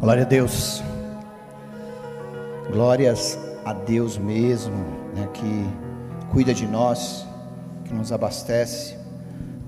Glória 0.00 0.22
a 0.22 0.26
Deus. 0.26 0.82
Glórias 2.72 3.38
a 3.66 3.74
Deus 3.74 4.16
mesmo, 4.16 4.74
né, 5.14 5.28
que 5.34 5.68
cuida 6.32 6.54
de 6.54 6.66
nós, 6.66 7.26
que 7.84 7.92
nos 7.92 8.10
abastece. 8.10 8.96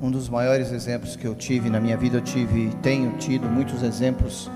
Um 0.01 0.11
dos 0.11 0.31
maiores 0.31 0.73
exemplos 0.73 1.17
que 1.17 1.27
eu 1.27 1.35
tive 1.35 1.69
na 1.69 1.79
minha 1.79 1.99
vida, 1.99 2.17
eu 2.17 2.23
tive, 2.23 2.71
tenho 2.81 3.13
tido 3.19 3.47
muitos 3.47 3.83
exemplos, 3.83 4.51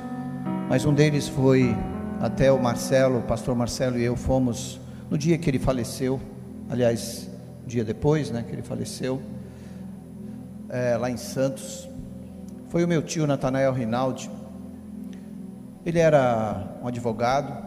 mas 0.66 0.86
um 0.86 0.94
deles 0.94 1.28
foi 1.28 1.76
até 2.22 2.50
o 2.50 2.58
Marcelo, 2.58 3.18
o 3.18 3.22
pastor 3.22 3.54
Marcelo 3.54 3.98
e 3.98 4.02
eu 4.02 4.16
fomos 4.16 4.80
no 5.10 5.18
dia 5.18 5.36
que 5.36 5.50
ele 5.50 5.58
faleceu, 5.58 6.18
aliás, 6.70 7.28
um 7.62 7.68
dia 7.68 7.84
depois, 7.84 8.30
né, 8.30 8.42
que 8.48 8.54
ele 8.54 8.62
faleceu, 8.62 9.20
é, 10.70 10.96
lá 10.96 11.10
em 11.10 11.18
Santos. 11.18 11.86
Foi 12.70 12.82
o 12.82 12.88
meu 12.88 13.02
tio 13.02 13.26
Natanael 13.26 13.74
Rinaldi. 13.74 14.35
Ele 15.86 16.00
era 16.00 16.78
um 16.82 16.88
advogado, 16.88 17.64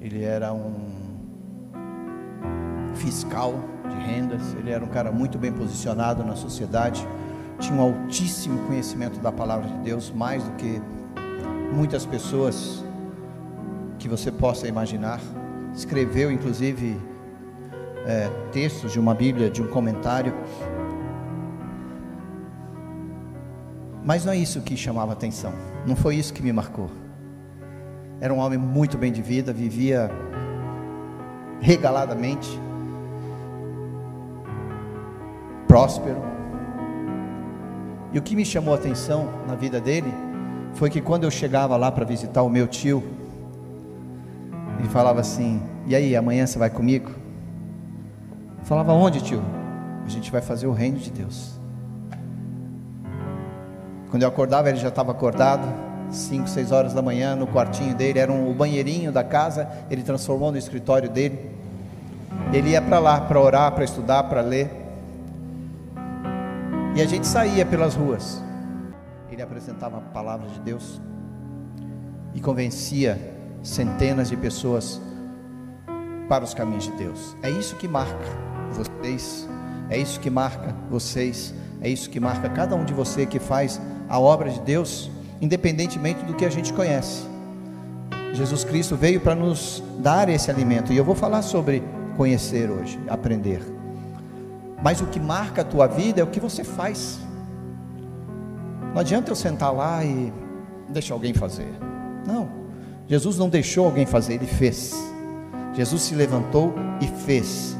ele 0.00 0.24
era 0.24 0.54
um 0.54 0.72
fiscal 2.94 3.52
de 3.90 3.96
rendas, 4.10 4.54
ele 4.54 4.70
era 4.70 4.82
um 4.82 4.88
cara 4.88 5.12
muito 5.12 5.36
bem 5.36 5.52
posicionado 5.52 6.24
na 6.24 6.34
sociedade, 6.34 7.06
tinha 7.58 7.78
um 7.78 7.82
altíssimo 7.82 8.66
conhecimento 8.66 9.20
da 9.20 9.30
palavra 9.30 9.68
de 9.68 9.76
Deus, 9.80 10.10
mais 10.10 10.42
do 10.44 10.52
que 10.52 10.80
muitas 11.74 12.06
pessoas 12.06 12.82
que 13.98 14.08
você 14.08 14.32
possa 14.32 14.66
imaginar. 14.66 15.20
Escreveu, 15.74 16.32
inclusive, 16.32 16.98
é, 18.06 18.30
textos 18.50 18.92
de 18.92 18.98
uma 18.98 19.14
Bíblia, 19.14 19.50
de 19.50 19.60
um 19.60 19.68
comentário. 19.68 20.32
Mas 24.04 24.24
não 24.24 24.32
é 24.32 24.36
isso 24.36 24.60
que 24.60 24.76
chamava 24.76 25.12
atenção, 25.12 25.52
não 25.86 25.96
foi 25.96 26.16
isso 26.16 26.34
que 26.34 26.42
me 26.42 26.52
marcou. 26.52 26.90
Era 28.20 28.32
um 28.32 28.38
homem 28.38 28.58
muito 28.58 28.98
bem 28.98 29.10
de 29.10 29.22
vida, 29.22 29.52
vivia 29.52 30.10
regaladamente, 31.60 32.60
próspero. 35.66 36.22
E 38.12 38.18
o 38.18 38.22
que 38.22 38.36
me 38.36 38.44
chamou 38.44 38.74
a 38.74 38.76
atenção 38.76 39.28
na 39.48 39.54
vida 39.54 39.80
dele 39.80 40.12
foi 40.74 40.90
que 40.90 41.00
quando 41.00 41.24
eu 41.24 41.30
chegava 41.30 41.76
lá 41.76 41.90
para 41.90 42.04
visitar 42.04 42.42
o 42.42 42.50
meu 42.50 42.66
tio, 42.66 43.02
ele 44.78 44.88
falava 44.88 45.20
assim: 45.20 45.62
E 45.86 45.96
aí, 45.96 46.14
amanhã 46.14 46.46
você 46.46 46.58
vai 46.58 46.68
comigo? 46.68 47.10
Eu 48.58 48.64
falava: 48.64 48.92
Onde, 48.92 49.22
tio? 49.22 49.42
A 50.04 50.08
gente 50.08 50.30
vai 50.30 50.42
fazer 50.42 50.66
o 50.66 50.72
reino 50.72 50.98
de 50.98 51.10
Deus. 51.10 51.58
Quando 54.14 54.22
eu 54.22 54.28
acordava, 54.28 54.68
ele 54.68 54.78
já 54.78 54.90
estava 54.90 55.10
acordado 55.10 55.66
5, 56.08 56.48
6 56.48 56.70
horas 56.70 56.94
da 56.94 57.02
manhã, 57.02 57.34
no 57.34 57.48
quartinho 57.48 57.96
dele, 57.96 58.20
era 58.20 58.30
um, 58.30 58.48
o 58.48 58.54
banheirinho 58.54 59.10
da 59.10 59.24
casa, 59.24 59.68
ele 59.90 60.04
transformou 60.04 60.52
no 60.52 60.56
escritório 60.56 61.10
dele. 61.10 61.50
Ele 62.52 62.70
ia 62.70 62.80
para 62.80 63.00
lá 63.00 63.20
para 63.22 63.40
orar, 63.40 63.72
para 63.72 63.82
estudar, 63.82 64.22
para 64.22 64.40
ler. 64.40 64.70
E 66.94 67.02
a 67.02 67.06
gente 67.06 67.26
saía 67.26 67.66
pelas 67.66 67.96
ruas. 67.96 68.40
Ele 69.32 69.42
apresentava 69.42 69.98
a 69.98 70.00
palavra 70.00 70.48
de 70.48 70.60
Deus 70.60 71.00
e 72.34 72.40
convencia 72.40 73.18
centenas 73.64 74.28
de 74.28 74.36
pessoas 74.36 75.02
para 76.28 76.44
os 76.44 76.54
caminhos 76.54 76.84
de 76.84 76.92
Deus. 76.92 77.36
É 77.42 77.50
isso 77.50 77.74
que 77.74 77.88
marca 77.88 78.24
vocês, 78.70 79.48
é 79.90 79.98
isso 79.98 80.20
que 80.20 80.30
marca 80.30 80.72
vocês, 80.88 81.52
é 81.80 81.88
isso 81.88 82.08
que 82.08 82.20
marca 82.20 82.48
cada 82.48 82.76
um 82.76 82.84
de 82.84 82.94
vocês 82.94 83.28
que 83.28 83.40
faz 83.40 83.80
a 84.08 84.18
obra 84.18 84.50
de 84.50 84.60
Deus 84.60 85.10
independentemente 85.40 86.24
do 86.24 86.34
que 86.34 86.44
a 86.44 86.50
gente 86.50 86.72
conhece. 86.72 87.24
Jesus 88.32 88.64
Cristo 88.64 88.96
veio 88.96 89.20
para 89.20 89.34
nos 89.34 89.82
dar 89.98 90.28
esse 90.28 90.50
alimento, 90.50 90.92
e 90.92 90.96
eu 90.96 91.04
vou 91.04 91.14
falar 91.14 91.42
sobre 91.42 91.82
conhecer 92.16 92.70
hoje, 92.70 92.98
aprender. 93.08 93.62
Mas 94.82 95.00
o 95.00 95.06
que 95.06 95.20
marca 95.20 95.62
a 95.62 95.64
tua 95.64 95.86
vida 95.86 96.20
é 96.20 96.24
o 96.24 96.28
que 96.28 96.40
você 96.40 96.64
faz. 96.64 97.20
Não 98.92 99.00
adianta 99.00 99.30
eu 99.30 99.36
sentar 99.36 99.72
lá 99.72 100.04
e 100.04 100.32
deixar 100.88 101.14
alguém 101.14 101.32
fazer. 101.32 101.68
Não. 102.26 102.48
Jesus 103.06 103.38
não 103.38 103.48
deixou 103.48 103.86
alguém 103.86 104.06
fazer, 104.06 104.34
ele 104.34 104.46
fez. 104.46 104.94
Jesus 105.74 106.02
se 106.02 106.14
levantou 106.14 106.74
e 107.00 107.06
fez. 107.06 107.76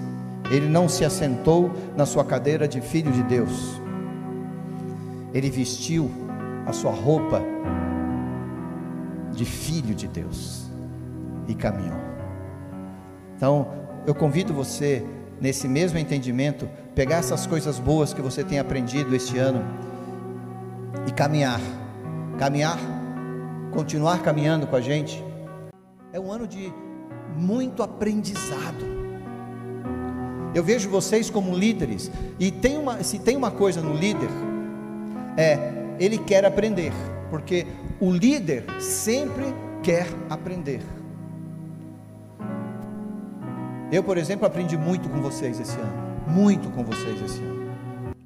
Ele 0.51 0.69
não 0.69 0.89
se 0.89 1.05
assentou 1.05 1.73
na 1.97 2.05
sua 2.05 2.25
cadeira 2.25 2.69
de 2.69 2.81
filho 2.81 3.11
de 3.11 3.23
Deus. 3.23 3.81
Ele 5.35 5.51
vestiu 5.51 6.11
a 6.65 6.73
sua 6.73 6.93
roupa 6.93 7.43
de 9.33 9.45
filho 9.45 9.95
de 9.95 10.07
Deus 10.07 10.71
e 11.49 11.55
caminhou. 11.55 11.99
Então, 13.37 13.69
eu 14.07 14.15
convido 14.15 14.55
você, 14.55 15.05
nesse 15.41 15.67
mesmo 15.67 15.99
entendimento, 15.99 16.69
pegar 16.95 17.17
essas 17.17 17.47
coisas 17.47 17.81
boas 17.81 18.15
que 18.15 18.23
você 18.23 18.45
tem 18.45 18.61
aprendido 18.61 19.15
este 19.15 19.37
ano 19.37 19.61
e 21.07 21.11
caminhar. 21.11 21.61
Caminhar, 22.39 22.79
continuar 23.73 24.23
caminhando 24.23 24.67
com 24.67 24.77
a 24.77 24.81
gente. 24.81 25.23
É 26.13 26.21
um 26.21 26.31
ano 26.31 26.47
de 26.47 26.73
muito 27.37 27.83
aprendizado. 27.83 28.95
Eu 30.55 30.63
vejo 30.63 30.89
vocês 30.89 31.29
como 31.29 31.57
líderes, 31.57 32.11
e 32.39 32.53
tem 32.53 32.79
uma, 32.79 33.03
se 33.03 33.19
tem 33.19 33.37
uma 33.37 33.51
coisa 33.51 33.81
no 33.81 33.93
líder, 33.93 34.29
é 35.37 35.59
ele 35.99 36.19
quer 36.19 36.45
aprender, 36.45 36.93
porque 37.31 37.67
o 38.01 38.11
líder 38.11 38.65
sempre 38.81 39.55
quer 39.83 40.07
aprender. 40.29 40.81
Eu, 43.93 44.03
por 44.03 44.19
exemplo, 44.19 44.47
aprendi 44.47 44.77
muito 44.77 45.09
com 45.09 45.21
vocês 45.21 45.61
esse 45.61 45.79
ano, 45.79 45.93
muito 46.27 46.69
com 46.71 46.83
vocês 46.83 47.23
esse 47.23 47.39
ano. 47.39 47.55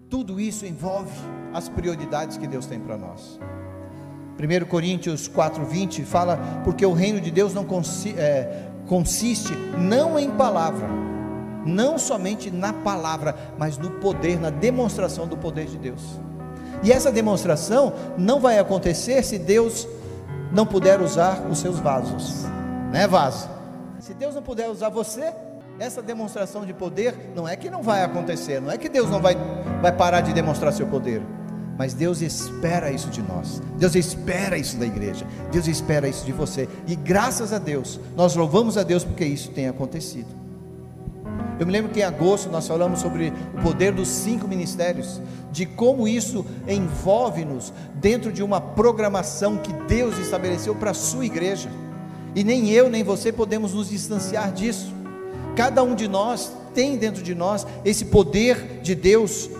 Tudo 0.09 0.41
isso 0.41 0.65
envolve 0.65 1.13
as 1.53 1.69
prioridades 1.69 2.37
que 2.37 2.47
Deus 2.47 2.67
tem 2.67 2.81
para 2.81 2.97
nós. 2.97 3.39
1 4.39 4.67
Coríntios 4.67 5.29
4:20 5.29 6.05
fala 6.05 6.39
porque 6.65 6.87
o 6.87 6.93
reino 6.93 7.21
de 7.21 7.31
Deus 7.31 7.53
não 7.53 7.65
consi 7.65 8.15
é, 8.17 8.69
consiste 8.87 9.53
não 9.77 10.19
em 10.19 10.31
palavra, 10.31 10.89
não 11.67 11.99
somente 11.99 12.51
na 12.51 12.73
palavra, 12.73 13.37
mas 13.59 13.77
no 13.77 13.91
poder, 13.91 14.41
na 14.41 14.49
demonstração 14.49 15.27
do 15.27 15.37
poder 15.37 15.67
de 15.67 15.77
Deus. 15.77 16.19
E 16.83 16.93
essa 16.93 17.11
demonstração 17.11 17.93
não 18.17 18.41
vai 18.41 18.59
acontecer 18.59 19.23
se 19.23 19.39
Deus 19.39 19.89
não 20.53 20.65
puder 20.65 21.01
usar 21.01 21.47
os 21.51 21.59
seus 21.59 21.79
vasos, 21.79 22.45
né, 22.93 23.07
vaso? 23.07 23.49
Se 24.01 24.15
Deus 24.15 24.35
não 24.35 24.43
puder 24.43 24.69
usar 24.69 24.89
você, 24.89 25.33
essa 25.79 26.03
demonstração 26.03 26.65
de 26.65 26.73
poder 26.73 27.33
não 27.35 27.47
é 27.47 27.57
que 27.57 27.71
não 27.71 27.83
vai 27.83 28.03
acontecer, 28.03 28.61
não 28.61 28.71
é 28.71 28.79
que 28.79 28.89
Deus 28.89 29.11
não 29.11 29.21
vai, 29.21 29.37
vai 29.81 29.93
parar 29.93 30.21
de 30.21 30.33
demonstrar 30.33 30.73
seu 30.73 30.87
poder, 30.87 31.23
mas 31.77 31.95
Deus 31.95 32.21
espera 32.21 32.91
isso 32.91 33.09
de 33.11 33.23
nós, 33.23 33.61
Deus 33.77 33.95
espera 33.95 34.57
isso 34.57 34.77
da 34.77 34.87
igreja, 34.87 35.27
Deus 35.53 35.69
espera 35.69 36.09
isso 36.09 36.25
de 36.25 36.33
você, 36.33 36.69
e 36.87 36.97
graças 36.97 37.53
a 37.53 37.59
Deus, 37.59 38.01
nós 38.17 38.35
louvamos 38.35 38.77
a 38.77 38.83
Deus 38.83 39.05
porque 39.05 39.25
isso 39.25 39.51
tem 39.51 39.69
acontecido. 39.69 40.48
Eu 41.59 41.67
me 41.67 41.73
lembro 41.73 41.91
que 41.91 42.01
em 42.01 42.05
agosto 42.05 42.49
nós 42.51 42.69
falamos 42.69 43.01
sobre 43.01 43.33
o 43.53 43.63
poder 43.63 43.93
dos 43.93 44.09
cinco 44.09 44.47
ministérios, 44.47 45.21
de 45.51 45.67
como 45.67 46.07
isso 46.07 46.47
envolve-nos 46.69 47.73
dentro 47.95 48.33
de 48.33 48.43
uma 48.43 48.61
programação 48.61 49.57
que 49.57 49.73
Deus 49.73 50.17
estabeleceu 50.19 50.75
para 50.75 50.93
a 50.93 50.95
sua 50.95 51.27
igreja. 51.27 51.69
E 52.35 52.45
nem 52.45 52.71
eu 52.71 52.89
nem 52.89 53.03
você 53.03 53.33
podemos 53.33 53.75
nos 53.75 53.89
distanciar 53.89 54.53
disso. 54.53 54.93
Cada 55.57 55.83
um 55.83 55.97
de 55.97 56.07
nós 56.07 56.53
tem 56.73 56.97
dentro 56.97 57.23
de 57.25 57.35
nós 57.35 57.67
esse 57.85 58.05
poder 58.05 58.81
de 58.81 58.95
Deus. 58.95 59.51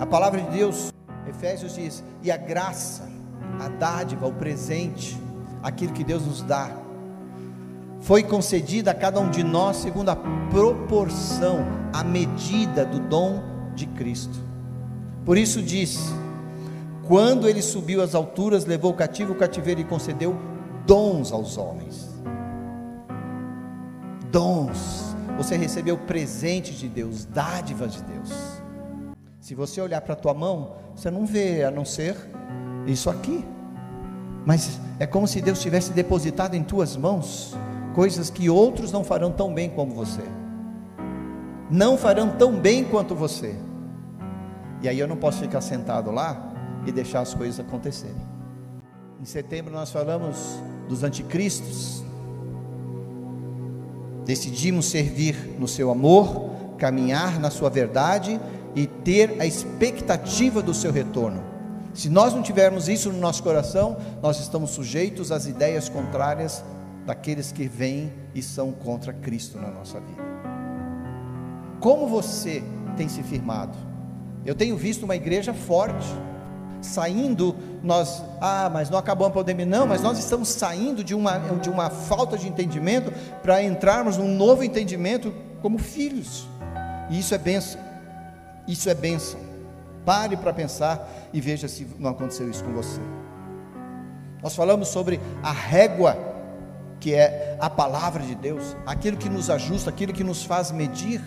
A 0.00 0.06
palavra 0.06 0.40
de 0.40 0.56
Deus, 0.56 0.90
Efésios 1.28 1.74
diz: 1.74 2.02
e 2.22 2.30
a 2.30 2.38
graça, 2.38 3.06
a 3.60 3.68
dádiva, 3.68 4.26
o 4.26 4.32
presente, 4.32 5.20
aquilo 5.62 5.92
que 5.92 6.02
Deus 6.02 6.24
nos 6.24 6.40
dá, 6.40 6.70
foi 8.02 8.24
concedida 8.24 8.90
a 8.90 8.94
cada 8.94 9.20
um 9.20 9.30
de 9.30 9.44
nós 9.44 9.76
segundo 9.76 10.10
a 10.10 10.16
proporção, 10.16 11.64
a 11.92 12.02
medida 12.02 12.84
do 12.84 12.98
dom 12.98 13.42
de 13.74 13.86
Cristo. 13.86 14.38
Por 15.24 15.38
isso 15.38 15.62
diz: 15.62 16.12
quando 17.06 17.48
ele 17.48 17.62
subiu 17.62 18.02
às 18.02 18.14
alturas, 18.14 18.66
levou 18.66 18.90
o 18.90 18.94
cativo 18.94 19.32
o 19.32 19.36
cativeiro 19.36 19.80
e 19.80 19.84
concedeu 19.84 20.36
dons 20.84 21.32
aos 21.32 21.56
homens. 21.56 22.10
Dons. 24.30 25.14
Você 25.36 25.56
recebeu 25.56 25.96
presente 25.96 26.72
de 26.72 26.88
Deus, 26.88 27.24
dádivas 27.24 27.94
de 27.94 28.02
Deus. 28.02 28.30
Se 29.40 29.54
você 29.54 29.80
olhar 29.80 30.00
para 30.00 30.12
a 30.12 30.16
tua 30.16 30.34
mão, 30.34 30.74
você 30.94 31.10
não 31.10 31.24
vê 31.24 31.64
a 31.64 31.70
não 31.70 31.84
ser 31.84 32.16
isso 32.86 33.08
aqui. 33.08 33.44
Mas 34.44 34.78
é 34.98 35.06
como 35.06 35.26
se 35.26 35.40
Deus 35.40 35.60
tivesse 35.60 35.92
depositado 35.92 36.54
em 36.54 36.62
tuas 36.62 36.96
mãos 36.96 37.56
coisas 37.94 38.30
que 38.30 38.48
outros 38.48 38.90
não 38.92 39.04
farão 39.04 39.30
tão 39.30 39.52
bem 39.52 39.68
como 39.70 39.94
você, 39.94 40.22
não 41.70 41.96
farão 41.96 42.30
tão 42.30 42.58
bem 42.58 42.84
quanto 42.84 43.14
você. 43.14 43.54
E 44.82 44.88
aí 44.88 44.98
eu 44.98 45.06
não 45.06 45.16
posso 45.16 45.38
ficar 45.38 45.60
sentado 45.60 46.10
lá 46.10 46.52
e 46.86 46.92
deixar 46.92 47.20
as 47.20 47.32
coisas 47.32 47.60
acontecerem. 47.60 48.16
Em 49.20 49.24
setembro 49.24 49.72
nós 49.72 49.92
falamos 49.92 50.36
dos 50.88 51.04
anticristos. 51.04 52.02
Decidimos 54.24 54.86
servir 54.86 55.56
no 55.58 55.68
seu 55.68 55.90
amor, 55.90 56.50
caminhar 56.78 57.38
na 57.38 57.50
sua 57.50 57.70
verdade 57.70 58.40
e 58.74 58.86
ter 58.86 59.40
a 59.40 59.46
expectativa 59.46 60.60
do 60.60 60.74
seu 60.74 60.90
retorno. 60.90 61.42
Se 61.94 62.08
nós 62.08 62.34
não 62.34 62.42
tivermos 62.42 62.88
isso 62.88 63.12
no 63.12 63.18
nosso 63.20 63.42
coração, 63.42 63.96
nós 64.22 64.40
estamos 64.40 64.70
sujeitos 64.70 65.30
às 65.30 65.46
ideias 65.46 65.88
contrárias 65.88 66.64
daqueles 67.04 67.52
que 67.52 67.66
vêm 67.66 68.12
e 68.34 68.42
são 68.42 68.72
contra 68.72 69.12
Cristo 69.12 69.58
na 69.58 69.68
nossa 69.68 70.00
vida. 70.00 70.22
Como 71.80 72.06
você 72.06 72.62
tem 72.96 73.08
se 73.08 73.22
firmado? 73.22 73.76
Eu 74.44 74.54
tenho 74.54 74.76
visto 74.76 75.04
uma 75.04 75.16
igreja 75.16 75.52
forte, 75.52 76.06
saindo, 76.80 77.54
nós, 77.82 78.22
ah, 78.40 78.68
mas 78.72 78.90
não 78.90 78.98
acabou 78.98 79.26
a 79.26 79.30
pandemia, 79.30 79.66
não, 79.66 79.86
mas 79.86 80.02
nós 80.02 80.18
estamos 80.18 80.48
saindo 80.48 81.02
de 81.02 81.14
uma, 81.14 81.38
de 81.38 81.70
uma 81.70 81.90
falta 81.90 82.36
de 82.36 82.48
entendimento 82.48 83.12
para 83.42 83.62
entrarmos 83.62 84.16
num 84.16 84.34
novo 84.34 84.64
entendimento 84.64 85.32
como 85.60 85.78
filhos, 85.78 86.46
e 87.08 87.18
isso 87.18 87.34
é 87.34 87.38
benção, 87.38 87.80
isso 88.66 88.90
é 88.90 88.94
benção. 88.94 89.40
Pare 90.04 90.36
para 90.36 90.52
pensar 90.52 91.08
e 91.32 91.40
veja 91.40 91.68
se 91.68 91.86
não 91.98 92.10
aconteceu 92.10 92.50
isso 92.50 92.64
com 92.64 92.72
você. 92.72 93.00
Nós 94.42 94.56
falamos 94.56 94.88
sobre 94.88 95.20
a 95.40 95.52
régua, 95.52 96.18
que 97.02 97.12
é 97.12 97.56
a 97.58 97.68
palavra 97.68 98.22
de 98.22 98.36
Deus, 98.36 98.76
aquilo 98.86 99.16
que 99.16 99.28
nos 99.28 99.50
ajusta, 99.50 99.90
aquilo 99.90 100.12
que 100.12 100.22
nos 100.22 100.44
faz 100.44 100.70
medir 100.70 101.20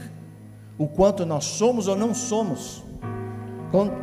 o 0.77 0.87
quanto 0.87 1.25
nós 1.25 1.43
somos 1.43 1.89
ou 1.89 1.97
não 1.97 2.15
somos, 2.15 2.81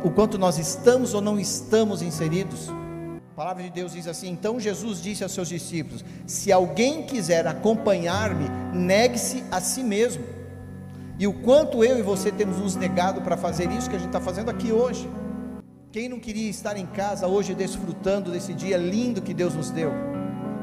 o 0.03 0.11
quanto 0.11 0.37
nós 0.37 0.59
estamos 0.59 1.15
ou 1.15 1.21
não 1.21 1.39
estamos 1.39 2.03
inseridos. 2.03 2.69
A 2.69 3.35
palavra 3.35 3.63
de 3.63 3.71
Deus 3.71 3.93
diz 3.93 4.07
assim: 4.07 4.29
então 4.29 4.59
Jesus 4.59 5.01
disse 5.01 5.23
aos 5.23 5.31
seus 5.31 5.49
discípulos: 5.49 6.05
se 6.27 6.51
alguém 6.51 7.07
quiser 7.07 7.47
acompanhar-me, 7.47 8.47
negue-se 8.71 9.43
a 9.49 9.59
si 9.59 9.83
mesmo. 9.83 10.23
E 11.17 11.25
o 11.25 11.33
quanto 11.33 11.83
eu 11.83 11.97
e 11.97 12.03
você 12.03 12.31
temos 12.31 12.59
nos 12.59 12.75
negado 12.75 13.21
para 13.21 13.35
fazer 13.35 13.71
isso 13.71 13.89
que 13.89 13.95
a 13.95 13.99
gente 13.99 14.09
está 14.09 14.21
fazendo 14.21 14.51
aqui 14.51 14.71
hoje. 14.71 15.09
Quem 15.91 16.07
não 16.07 16.19
queria 16.19 16.51
estar 16.51 16.77
em 16.77 16.85
casa 16.85 17.27
hoje 17.27 17.55
desfrutando 17.55 18.31
desse 18.31 18.53
dia 18.53 18.77
lindo 18.77 19.23
que 19.23 19.33
Deus 19.33 19.55
nos 19.55 19.71
deu? 19.71 20.12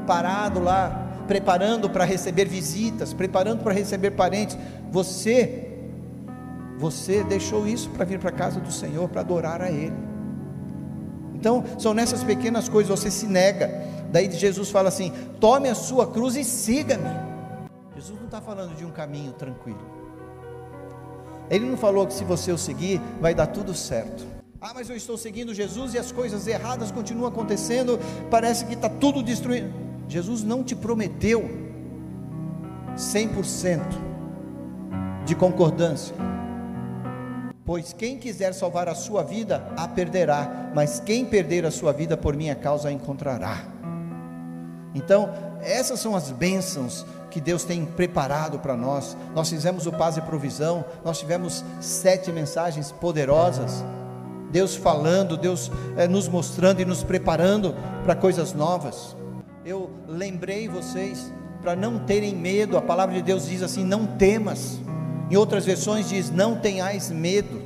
Parado 0.05 0.59
lá, 0.59 1.23
preparando 1.27 1.89
para 1.89 2.03
receber 2.03 2.47
visitas, 2.47 3.13
preparando 3.13 3.63
para 3.63 3.73
receber 3.73 4.11
parentes. 4.11 4.57
Você 4.91 5.67
você 6.77 7.23
deixou 7.23 7.67
isso 7.67 7.91
para 7.91 8.03
vir 8.03 8.17
para 8.17 8.29
a 8.29 8.33
casa 8.33 8.59
do 8.59 8.71
Senhor 8.71 9.07
para 9.07 9.21
adorar 9.21 9.61
a 9.61 9.69
ele. 9.69 9.93
Então, 11.35 11.63
são 11.77 11.93
nessas 11.93 12.23
pequenas 12.23 12.67
coisas 12.67 12.99
você 12.99 13.11
se 13.11 13.27
nega. 13.27 13.69
Daí 14.11 14.29
Jesus 14.31 14.69
fala 14.71 14.89
assim: 14.89 15.13
tome 15.39 15.69
a 15.69 15.75
sua 15.75 16.07
cruz 16.07 16.35
e 16.35 16.43
siga-me. 16.43 17.09
Jesus 17.95 18.17
não 18.17 18.25
está 18.25 18.41
falando 18.41 18.75
de 18.75 18.83
um 18.83 18.91
caminho 18.91 19.31
tranquilo. 19.33 19.79
Ele 21.49 21.65
não 21.65 21.77
falou 21.77 22.07
que 22.07 22.13
se 22.13 22.23
você 22.23 22.51
o 22.51 22.57
seguir, 22.57 22.99
vai 23.19 23.35
dar 23.35 23.47
tudo 23.47 23.73
certo. 23.73 24.25
Ah, 24.59 24.71
mas 24.73 24.89
eu 24.89 24.95
estou 24.95 25.17
seguindo 25.17 25.53
Jesus 25.53 25.93
e 25.93 25.99
as 25.99 26.11
coisas 26.11 26.47
erradas 26.47 26.91
continuam 26.91 27.27
acontecendo, 27.27 27.99
parece 28.29 28.65
que 28.65 28.73
está 28.73 28.87
tudo 28.87 29.21
destruído. 29.21 29.90
Jesus 30.11 30.43
não 30.43 30.61
te 30.61 30.75
prometeu 30.75 31.49
100% 32.97 33.79
de 35.25 35.33
concordância. 35.33 36.13
Pois 37.63 37.93
quem 37.93 38.17
quiser 38.17 38.53
salvar 38.53 38.89
a 38.89 38.95
sua 38.95 39.23
vida, 39.23 39.65
a 39.77 39.87
perderá, 39.87 40.71
mas 40.75 40.99
quem 40.99 41.23
perder 41.23 41.65
a 41.65 41.71
sua 41.71 41.93
vida 41.93 42.17
por 42.17 42.35
minha 42.35 42.55
causa, 42.55 42.89
a 42.89 42.91
encontrará. 42.91 43.63
Então, 44.93 45.29
essas 45.61 46.01
são 46.01 46.13
as 46.13 46.29
bênçãos 46.29 47.05
que 47.29 47.39
Deus 47.39 47.63
tem 47.63 47.85
preparado 47.85 48.59
para 48.59 48.75
nós. 48.75 49.15
Nós 49.33 49.49
fizemos 49.49 49.87
o 49.87 49.93
paz 49.93 50.17
e 50.17 50.21
provisão, 50.21 50.83
nós 51.05 51.19
tivemos 51.19 51.63
sete 51.79 52.29
mensagens 52.33 52.91
poderosas 52.91 53.81
Deus 54.51 54.75
falando, 54.75 55.37
Deus 55.37 55.71
é, 55.95 56.07
nos 56.07 56.27
mostrando 56.27 56.81
e 56.81 56.85
nos 56.85 57.03
preparando 57.03 57.73
para 58.03 58.15
coisas 58.15 58.53
novas. 58.53 59.15
Eu 59.63 59.91
lembrei 60.07 60.67
vocês 60.67 61.31
para 61.61 61.75
não 61.75 61.99
terem 61.99 62.35
medo, 62.35 62.77
a 62.77 62.81
palavra 62.81 63.13
de 63.13 63.21
Deus 63.21 63.47
diz 63.47 63.61
assim: 63.61 63.83
não 63.83 64.05
temas. 64.05 64.79
Em 65.29 65.35
outras 65.35 65.65
versões 65.65 66.09
diz: 66.09 66.31
não 66.31 66.59
tenhais 66.59 67.11
medo 67.11 67.61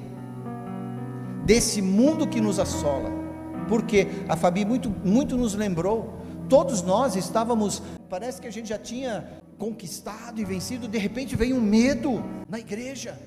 desse 1.45 1.81
mundo 1.81 2.27
que 2.27 2.41
nos 2.41 2.59
assola. 2.59 3.09
Porque 3.69 4.07
a 4.27 4.35
Fabi 4.35 4.65
muito, 4.65 4.89
muito 5.03 5.37
nos 5.37 5.55
lembrou, 5.55 6.13
todos 6.49 6.81
nós 6.81 7.15
estávamos, 7.15 7.81
parece 8.09 8.41
que 8.41 8.47
a 8.47 8.51
gente 8.51 8.69
já 8.69 8.77
tinha 8.77 9.27
conquistado 9.57 10.39
e 10.39 10.45
vencido, 10.45 10.87
de 10.87 10.97
repente 10.97 11.35
veio 11.35 11.55
um 11.55 11.61
medo 11.61 12.23
na 12.49 12.59
igreja 12.59 13.17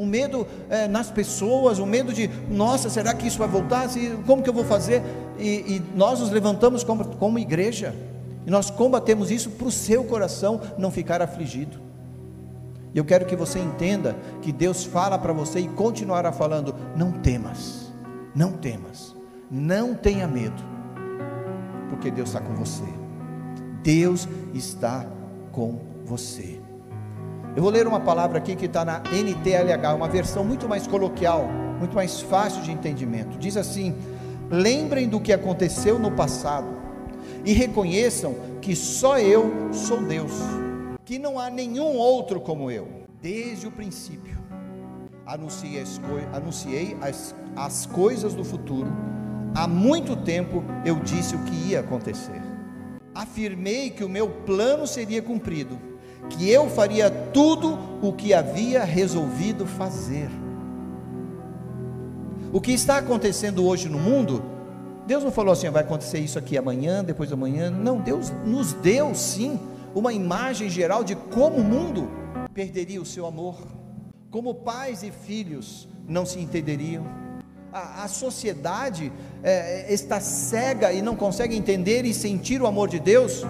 um 0.00 0.06
medo 0.06 0.46
é, 0.70 0.88
nas 0.88 1.10
pessoas, 1.10 1.78
um 1.78 1.84
medo 1.84 2.10
de, 2.10 2.26
nossa, 2.48 2.88
será 2.88 3.12
que 3.12 3.28
isso 3.28 3.38
vai 3.38 3.46
voltar? 3.46 3.86
Como 4.26 4.42
que 4.42 4.48
eu 4.48 4.54
vou 4.54 4.64
fazer? 4.64 5.02
E, 5.38 5.76
e 5.76 5.82
nós 5.94 6.20
nos 6.20 6.30
levantamos 6.30 6.82
como, 6.82 7.04
como 7.16 7.38
igreja, 7.38 7.94
e 8.46 8.50
nós 8.50 8.70
combatemos 8.70 9.30
isso 9.30 9.50
para 9.50 9.66
o 9.66 9.70
seu 9.70 10.02
coração 10.04 10.58
não 10.78 10.90
ficar 10.90 11.20
afligido. 11.20 11.78
E 12.94 12.98
eu 12.98 13.04
quero 13.04 13.26
que 13.26 13.36
você 13.36 13.58
entenda 13.58 14.16
que 14.40 14.50
Deus 14.50 14.84
fala 14.84 15.18
para 15.18 15.34
você 15.34 15.60
e 15.60 15.68
continuará 15.68 16.32
falando: 16.32 16.74
não 16.96 17.12
temas, 17.12 17.92
não 18.34 18.52
temas, 18.52 19.14
não 19.50 19.94
tenha 19.94 20.26
medo, 20.26 20.62
porque 21.90 22.10
Deus 22.10 22.30
está 22.30 22.40
com 22.40 22.54
você. 22.54 22.88
Deus 23.82 24.26
está 24.54 25.06
com 25.52 25.78
você. 26.06 26.69
Eu 27.60 27.62
vou 27.62 27.70
ler 27.70 27.86
uma 27.86 28.00
palavra 28.00 28.38
aqui 28.38 28.56
que 28.56 28.64
está 28.64 28.86
na 28.86 29.02
NTLH, 29.12 29.94
uma 29.94 30.08
versão 30.08 30.42
muito 30.42 30.66
mais 30.66 30.86
coloquial, 30.86 31.46
muito 31.78 31.94
mais 31.94 32.18
fácil 32.18 32.62
de 32.62 32.72
entendimento. 32.72 33.36
Diz 33.36 33.54
assim: 33.54 33.94
lembrem 34.48 35.06
do 35.06 35.20
que 35.20 35.30
aconteceu 35.30 35.98
no 35.98 36.10
passado 36.10 36.68
e 37.44 37.52
reconheçam 37.52 38.34
que 38.62 38.74
só 38.74 39.18
eu 39.18 39.74
sou 39.74 40.00
Deus, 40.00 40.32
que 41.04 41.18
não 41.18 41.38
há 41.38 41.50
nenhum 41.50 41.98
outro 41.98 42.40
como 42.40 42.70
eu, 42.70 42.88
desde 43.20 43.66
o 43.66 43.70
princípio. 43.70 44.38
Anunciei 45.26 45.82
as, 45.82 46.00
anunciei 46.32 46.96
as, 47.02 47.34
as 47.54 47.84
coisas 47.84 48.32
do 48.32 48.42
futuro, 48.42 48.90
há 49.54 49.68
muito 49.68 50.16
tempo 50.16 50.64
eu 50.82 50.94
disse 51.00 51.36
o 51.36 51.44
que 51.44 51.68
ia 51.68 51.80
acontecer. 51.80 52.40
Afirmei 53.14 53.90
que 53.90 54.02
o 54.02 54.08
meu 54.08 54.30
plano 54.30 54.86
seria 54.86 55.20
cumprido 55.20 55.89
que 56.28 56.50
eu 56.50 56.68
faria 56.68 57.10
tudo 57.10 57.78
o 58.02 58.12
que 58.12 58.32
havia 58.34 58.84
resolvido 58.84 59.66
fazer. 59.66 60.28
O 62.52 62.60
que 62.60 62.72
está 62.72 62.98
acontecendo 62.98 63.64
hoje 63.64 63.88
no 63.88 63.98
mundo, 63.98 64.42
Deus 65.06 65.22
não 65.22 65.30
falou 65.30 65.52
assim, 65.52 65.70
vai 65.70 65.82
acontecer 65.82 66.18
isso 66.18 66.38
aqui 66.38 66.58
amanhã, 66.58 67.04
depois 67.04 67.28
de 67.28 67.34
amanhã. 67.34 67.70
Não, 67.70 68.00
Deus 68.00 68.32
nos 68.44 68.72
deu 68.72 69.14
sim 69.14 69.58
uma 69.94 70.12
imagem 70.12 70.68
geral 70.68 71.04
de 71.04 71.14
como 71.14 71.56
o 71.56 71.64
mundo 71.64 72.10
perderia 72.52 73.00
o 73.00 73.06
seu 73.06 73.26
amor, 73.26 73.56
como 74.30 74.54
pais 74.54 75.02
e 75.02 75.10
filhos 75.10 75.88
não 76.08 76.26
se 76.26 76.40
entenderiam. 76.40 77.04
A, 77.72 78.04
a 78.04 78.08
sociedade 78.08 79.12
é, 79.42 79.92
está 79.92 80.20
cega 80.20 80.92
e 80.92 81.00
não 81.00 81.14
consegue 81.14 81.56
entender 81.56 82.04
e 82.04 82.12
sentir 82.12 82.60
o 82.60 82.66
amor 82.66 82.88
de 82.88 82.98
Deus. 82.98 83.44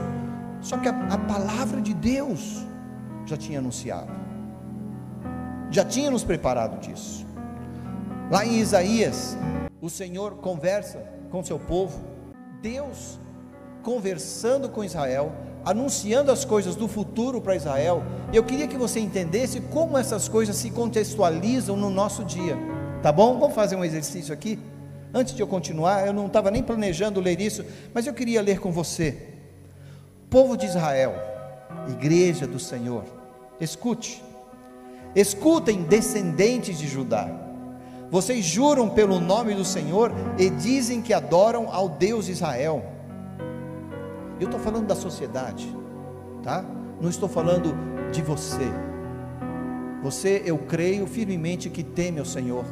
Só 0.61 0.77
que 0.77 0.89
a, 0.89 0.93
a 0.93 1.19
palavra 1.19 1.81
de 1.81 1.95
Deus 1.95 2.65
já 3.27 3.37
tinha 3.37 3.59
anunciado, 3.59 4.11
já 5.71 5.85
tinha 5.85 6.11
nos 6.11 6.25
preparado 6.25 6.81
disso. 6.81 7.27
Lá 8.31 8.45
em 8.45 8.59
Isaías, 8.59 9.37
o 9.81 9.89
Senhor 9.89 10.37
conversa 10.37 11.05
com 11.31 11.43
seu 11.43 11.59
povo, 11.59 11.99
Deus 12.61 13.19
conversando 13.83 14.69
com 14.69 14.85
Israel, 14.85 15.33
anunciando 15.65 16.31
as 16.31 16.45
coisas 16.45 16.77
do 16.77 16.87
futuro 16.87 17.41
para 17.41 17.57
Israel. 17.57 18.03
Eu 18.33 18.45
queria 18.45 18.69
que 18.69 18.77
você 18.77 19.01
entendesse 19.01 19.61
como 19.61 19.97
essas 19.97 20.29
coisas 20.29 20.57
se 20.57 20.71
contextualizam 20.71 21.77
no 21.77 21.91
nosso 21.91 22.25
dia. 22.25 22.57
Tá 23.03 23.11
bom? 23.11 23.39
Vamos 23.39 23.55
fazer 23.55 23.77
um 23.77 23.85
exercício 23.85 24.33
aqui? 24.35 24.59
Antes 25.13 25.35
de 25.35 25.43
eu 25.43 25.47
continuar, 25.47 26.07
eu 26.07 26.13
não 26.13 26.27
estava 26.27 26.51
nem 26.51 26.63
planejando 26.63 27.21
ler 27.21 27.41
isso, 27.41 27.65
mas 27.93 28.07
eu 28.07 28.15
queria 28.15 28.41
ler 28.43 28.61
com 28.61 28.71
você. 28.71 29.40
Povo 30.31 30.57
de 30.57 30.65
Israel, 30.65 31.15
igreja 31.89 32.47
do 32.47 32.61
Senhor, 32.61 33.03
Escute, 33.61 34.25
escutem, 35.15 35.83
descendentes 35.83 36.79
de 36.79 36.87
Judá. 36.87 37.29
Vocês 38.11 38.45
juram 38.45 38.89
pelo 38.89 39.21
nome 39.21 39.55
do 39.55 39.65
Senhor 39.65 40.13
e 40.39 40.49
dizem 40.49 41.03
que 41.03 41.13
adoram 41.13 41.69
ao 41.71 41.89
Deus 41.89 42.29
Israel. 42.29 42.83
Eu 44.39 44.47
estou 44.47 44.59
falando 44.61 44.87
da 44.87 44.95
sociedade, 44.95 45.69
tá? 46.43 46.65
Não 47.01 47.11
estou 47.11 47.29
falando 47.29 47.75
de 48.11 48.23
você. 48.23 48.71
Você, 50.03 50.43
eu 50.47 50.57
creio 50.57 51.07
firmemente 51.07 51.69
que 51.69 51.83
teme 51.83 52.21
ao 52.21 52.25
Senhor. 52.25 52.65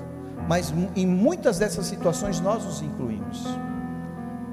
mas 0.49 0.73
em 0.97 1.07
muitas 1.07 1.59
dessas 1.59 1.87
situações 1.87 2.41
nós 2.41 2.65
nos 2.65 2.81
incluímos. 2.81 3.45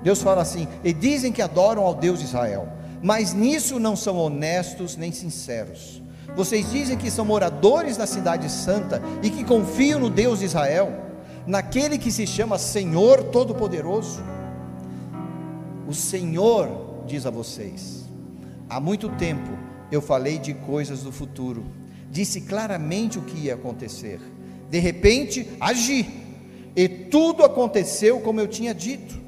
Deus 0.04 0.22
fala 0.22 0.42
assim: 0.42 0.68
e 0.84 0.92
dizem 0.92 1.32
que 1.32 1.42
adoram 1.42 1.84
ao 1.84 1.96
Deus 1.96 2.20
de 2.20 2.26
Israel, 2.26 2.68
mas 3.02 3.34
nisso 3.34 3.80
não 3.80 3.96
são 3.96 4.18
honestos 4.18 4.96
nem 4.96 5.12
sinceros. 5.12 6.02
Vocês 6.36 6.70
dizem 6.72 6.98
que 6.98 7.12
são 7.12 7.24
moradores 7.24 7.98
da 7.98 8.06
cidade 8.06 8.50
santa 8.52 9.02
e 9.22 9.30
que 9.30 9.44
confiam 9.44 10.00
no 10.00 10.10
Deus 10.10 10.40
de 10.40 10.46
Israel, 10.46 10.92
naquele 11.46 11.98
que 11.98 12.12
se 12.12 12.26
chama 12.26 12.58
Senhor 12.58 13.24
Todo-Poderoso. 13.26 14.22
O 15.88 15.94
Senhor 15.94 17.04
diz 17.06 17.26
a 17.26 17.30
vocês: 17.30 18.06
há 18.70 18.80
muito 18.80 19.10
tempo 19.10 19.50
eu 19.92 20.02
falei 20.02 20.38
de 20.40 20.54
coisas 20.54 21.04
do 21.04 21.12
futuro, 21.12 21.64
disse 22.10 22.42
claramente 22.42 23.20
o 23.20 23.22
que 23.22 23.46
ia 23.46 23.54
acontecer. 23.54 24.20
De 24.70 24.80
repente, 24.80 25.48
agi, 25.60 26.06
e 26.76 26.90
tudo 26.90 27.44
aconteceu 27.44 28.20
como 28.20 28.42
eu 28.42 28.48
tinha 28.48 28.74
dito. 28.74 29.24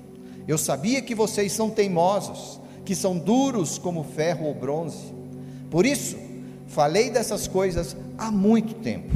Eu 0.47 0.57
sabia 0.57 1.01
que 1.01 1.13
vocês 1.13 1.51
são 1.51 1.69
teimosos, 1.69 2.59
que 2.87 2.95
são 2.95 3.17
duros 3.17 3.77
como 3.77 4.01
ferro 4.01 4.45
ou 4.45 4.55
bronze. 4.55 5.13
Por 5.69 5.85
isso, 5.85 6.15
falei 6.67 7.09
dessas 7.09 7.45
coisas 7.45 7.97
há 8.17 8.31
muito 8.31 8.75
tempo. 8.75 9.13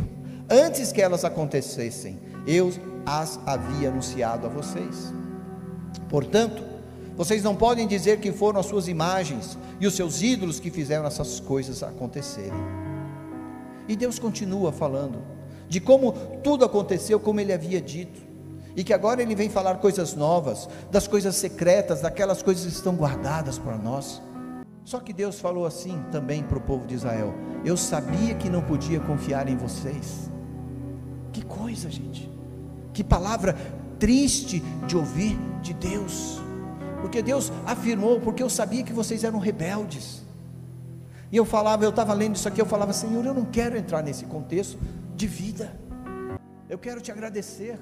Antes 0.49 0.91
que 0.91 1.01
elas 1.01 1.23
acontecessem, 1.23 2.19
eu 2.45 2.69
as 3.05 3.39
havia 3.45 3.87
anunciado 3.87 4.45
a 4.45 4.49
vocês. 4.49 5.13
Portanto, 6.09 6.61
vocês 7.15 7.43
não 7.43 7.55
podem 7.55 7.87
dizer 7.87 8.19
que 8.19 8.33
foram 8.33 8.59
as 8.59 8.65
suas 8.65 8.89
imagens 8.89 9.57
e 9.79 9.87
os 9.87 9.95
seus 9.95 10.21
ídolos 10.21 10.59
que 10.59 10.69
fizeram 10.69 11.05
essas 11.05 11.39
coisas 11.39 11.81
acontecerem. 11.81 12.51
E 13.87 13.95
Deus 13.95 14.19
continua 14.19 14.73
falando 14.73 15.23
de 15.69 15.79
como 15.79 16.11
tudo 16.43 16.65
aconteceu 16.65 17.21
como 17.21 17.39
ele 17.39 17.53
havia 17.53 17.79
dito. 17.79 18.19
E 18.75 18.83
que 18.83 18.93
agora 18.93 19.21
ele 19.21 19.35
vem 19.35 19.49
falar 19.49 19.75
coisas 19.75 20.15
novas, 20.15 20.69
das 20.89 21.07
coisas 21.07 21.35
secretas, 21.35 22.01
daquelas 22.01 22.41
coisas 22.41 22.65
que 22.65 22.71
estão 22.71 22.95
guardadas 22.95 23.57
para 23.57 23.77
nós. 23.77 24.21
Só 24.83 24.99
que 24.99 25.13
Deus 25.13 25.39
falou 25.39 25.65
assim 25.65 26.03
também 26.11 26.43
para 26.43 26.57
o 26.57 26.61
povo 26.61 26.85
de 26.85 26.95
Israel: 26.95 27.33
Eu 27.63 27.77
sabia 27.77 28.33
que 28.35 28.49
não 28.49 28.61
podia 28.61 28.99
confiar 28.99 29.47
em 29.47 29.55
vocês. 29.55 30.29
Que 31.31 31.43
coisa, 31.45 31.89
gente. 31.89 32.29
Que 32.93 33.03
palavra 33.03 33.55
triste 33.99 34.59
de 34.87 34.97
ouvir 34.97 35.37
de 35.61 35.73
Deus. 35.73 36.41
Porque 37.01 37.21
Deus 37.21 37.51
afirmou, 37.65 38.19
porque 38.19 38.43
eu 38.43 38.49
sabia 38.49 38.83
que 38.83 38.93
vocês 38.93 39.23
eram 39.23 39.39
rebeldes. 39.39 40.23
E 41.31 41.37
eu 41.37 41.45
falava, 41.45 41.85
eu 41.85 41.89
estava 41.91 42.13
lendo 42.13 42.35
isso 42.35 42.47
aqui, 42.47 42.59
eu 42.59 42.65
falava, 42.65 42.91
Senhor, 42.91 43.25
eu 43.25 43.33
não 43.33 43.45
quero 43.45 43.77
entrar 43.77 44.03
nesse 44.03 44.25
contexto 44.25 44.77
de 45.15 45.27
vida. 45.27 45.79
Eu 46.69 46.77
quero 46.77 46.99
te 46.99 47.11
agradecer. 47.11 47.79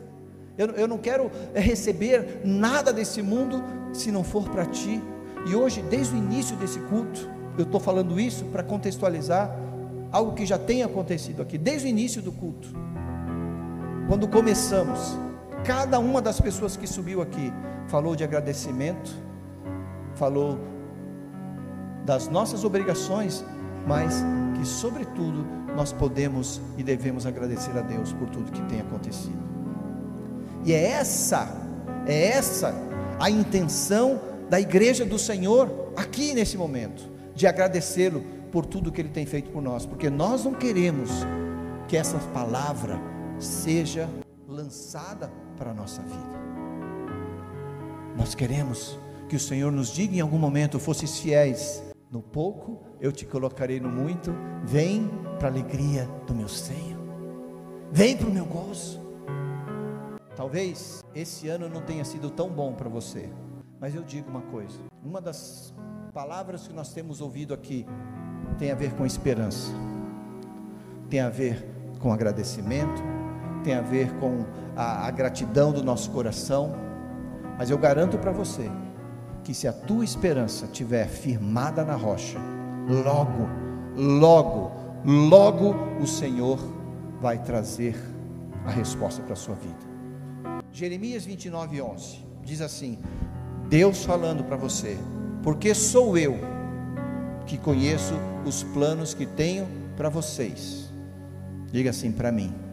Eu, 0.58 0.68
eu 0.70 0.88
não 0.88 0.98
quero 0.98 1.32
eh, 1.54 1.60
receber 1.60 2.42
nada 2.44 2.92
desse 2.92 3.22
mundo 3.22 3.64
se 3.94 4.12
não 4.12 4.24
for 4.24 4.50
para 4.50 4.66
ti. 4.66 5.02
E 5.48 5.56
hoje, 5.56 5.82
desde 5.84 6.16
o 6.16 6.18
início 6.18 6.56
desse 6.58 6.80
culto, 6.82 7.30
eu 7.58 7.64
estou 7.64 7.80
falando 7.80 8.20
isso 8.20 8.46
para 8.46 8.64
contextualizar 8.64 9.56
algo 10.12 10.34
que 10.34 10.46
já 10.46 10.58
tem 10.58 10.84
acontecido 10.84 11.42
aqui, 11.42 11.58
desde 11.58 11.88
o 11.88 11.90
início 11.90 12.22
do 12.22 12.32
culto. 12.32 12.70
Quando 14.08 14.28
começamos, 14.28 15.18
cada 15.64 16.00
uma 16.00 16.22
das 16.22 16.42
pessoas 16.42 16.76
que 16.76 16.88
subiu 16.88 17.22
aqui 17.22 17.54
falou 17.88 18.16
de 18.16 18.24
agradecimento, 18.24 19.12
falou 20.16 20.58
das 22.06 22.28
nossas 22.28 22.64
obrigações, 22.64 23.46
mas 23.86 24.24
que, 24.58 24.66
sobretudo, 24.66 25.46
nós 25.76 25.94
podemos 25.94 26.62
e 26.78 26.84
devemos 26.84 27.26
agradecer 27.26 27.78
a 27.78 27.82
Deus 27.82 28.12
por 28.14 28.30
tudo 28.30 28.52
que 28.52 28.62
tem 28.64 28.82
acontecido. 28.82 29.49
E 30.66 30.74
é 30.74 30.84
essa, 30.92 31.48
é 32.06 32.28
essa 32.30 32.74
a 33.20 33.30
intenção 33.30 34.20
da 34.50 34.60
igreja 34.60 35.06
do 35.06 35.20
Senhor 35.20 35.92
aqui 35.96 36.34
nesse 36.34 36.58
momento, 36.58 37.10
de 37.36 37.48
agradecê-lo 37.48 38.24
por 38.52 38.66
tudo 38.66 38.92
que 38.92 39.00
ele 39.00 39.10
tem 39.10 39.26
feito 39.26 39.52
por 39.52 39.62
nós, 39.62 39.86
porque 39.86 40.10
nós 40.10 40.44
não 40.44 40.54
queremos 40.54 41.10
que 41.88 41.96
essa 41.96 42.18
palavra 42.34 43.00
seja 43.40 44.10
lançada 44.48 45.32
para 45.58 45.72
a 45.72 45.74
nossa 45.74 46.02
vida. 46.02 46.40
Nós 48.18 48.36
queremos 48.36 48.98
que 49.28 49.36
o 49.36 49.40
Senhor 49.40 49.72
nos 49.72 49.94
diga 49.94 50.16
em 50.16 50.20
algum 50.20 50.38
momento: 50.38 50.80
fosses 50.80 51.20
fiéis 51.20 51.84
no 52.12 52.22
pouco, 52.22 52.82
eu 53.00 53.12
te 53.12 53.26
colocarei 53.26 53.80
no 53.80 53.90
muito. 53.90 54.34
Vem 54.64 55.10
para 55.38 55.48
a 55.48 55.52
alegria 55.52 56.10
do 56.28 56.36
meu 56.36 56.50
seio, 56.50 56.98
vem 57.92 58.18
para 58.18 58.28
o 58.28 58.34
meu 58.34 58.46
gozo. 58.46 58.99
Talvez 60.40 61.04
esse 61.14 61.50
ano 61.50 61.68
não 61.68 61.82
tenha 61.82 62.06
sido 62.06 62.30
tão 62.30 62.48
bom 62.48 62.72
para 62.72 62.88
você, 62.88 63.30
mas 63.78 63.94
eu 63.94 64.02
digo 64.02 64.30
uma 64.30 64.40
coisa: 64.40 64.80
uma 65.04 65.20
das 65.20 65.74
palavras 66.14 66.66
que 66.66 66.74
nós 66.74 66.94
temos 66.94 67.20
ouvido 67.20 67.54
aqui 67.54 67.86
tem 68.58 68.72
a 68.72 68.76
ver 68.76 68.94
com 68.94 69.06
esperança, 69.06 69.74
tem 71.10 71.20
a 71.20 71.30
ver 71.30 71.68
com 72.00 72.14
agradecimento, 72.14 73.04
tem 73.66 73.74
a 73.74 73.82
ver 73.82 74.14
com 74.14 74.46
a, 74.78 75.08
a 75.08 75.12
gratidão 75.12 75.74
do 75.74 75.84
nosso 75.84 76.10
coração, 76.12 76.72
mas 77.58 77.70
eu 77.70 77.78
garanto 77.78 78.18
para 78.18 78.32
você 78.32 78.72
que 79.44 79.54
se 79.54 79.68
a 79.68 79.74
tua 79.74 80.06
esperança 80.06 80.64
estiver 80.68 81.10
firmada 81.10 81.84
na 81.84 81.96
rocha, 81.96 82.40
logo, 82.88 83.46
logo, 83.94 84.72
logo 85.04 85.76
o 86.02 86.08
Senhor 86.08 86.58
vai 87.20 87.44
trazer 87.44 87.94
a 88.66 88.72
resposta 88.72 89.22
para 89.22 89.34
a 89.34 89.36
sua 89.36 89.56
vida. 89.56 89.89
Jeremias 90.72 91.26
29, 91.26 91.82
11 91.82 92.18
diz 92.44 92.62
assim: 92.62 93.00
Deus 93.68 94.04
falando 94.04 94.44
para 94.44 94.58
você, 94.58 94.98
porque 95.44 95.74
sou 95.74 96.18
eu 96.18 96.38
que 97.46 97.58
conheço 97.58 98.14
os 98.46 98.64
planos 98.64 99.14
que 99.14 99.26
tenho 99.26 99.68
para 99.98 100.10
vocês. 100.10 100.90
Diga 101.72 101.90
assim 101.90 102.12
para 102.12 102.32
mim 102.32 102.70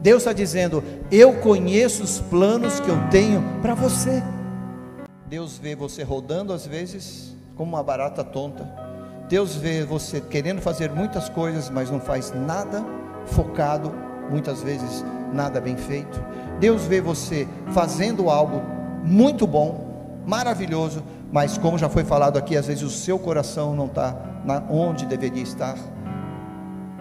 Deus 0.00 0.22
está 0.22 0.32
dizendo: 0.32 0.82
Eu 1.10 1.34
conheço 1.40 2.02
os 2.02 2.20
planos 2.20 2.80
que 2.80 2.88
eu 2.88 2.96
tenho 3.10 3.42
para 3.60 3.74
você. 3.74 4.22
Deus 5.26 5.58
vê 5.58 5.74
você 5.74 6.02
rodando 6.02 6.52
às 6.52 6.66
vezes 6.66 7.36
como 7.56 7.72
uma 7.72 7.82
barata 7.82 8.22
tonta. 8.22 8.68
Deus 9.28 9.56
vê 9.56 9.84
você 9.84 10.20
querendo 10.20 10.62
fazer 10.62 10.90
muitas 10.90 11.28
coisas, 11.28 11.68
mas 11.68 11.90
não 11.90 12.00
faz 12.00 12.32
nada 12.32 12.84
focado, 13.26 13.92
muitas 14.30 14.62
vezes 14.62 15.04
nada 15.32 15.60
bem 15.60 15.76
feito. 15.76 16.22
Deus 16.58 16.84
vê 16.84 17.00
você 17.00 17.46
fazendo 17.72 18.28
algo 18.30 18.62
muito 19.04 19.46
bom, 19.46 20.22
maravilhoso, 20.26 21.02
mas 21.32 21.56
como 21.58 21.78
já 21.78 21.88
foi 21.88 22.04
falado 22.04 22.38
aqui, 22.38 22.56
às 22.56 22.66
vezes 22.66 22.82
o 22.82 22.90
seu 22.90 23.18
coração 23.18 23.74
não 23.74 23.86
está 23.86 24.16
onde 24.68 25.06
deveria 25.06 25.42
estar. 25.42 25.76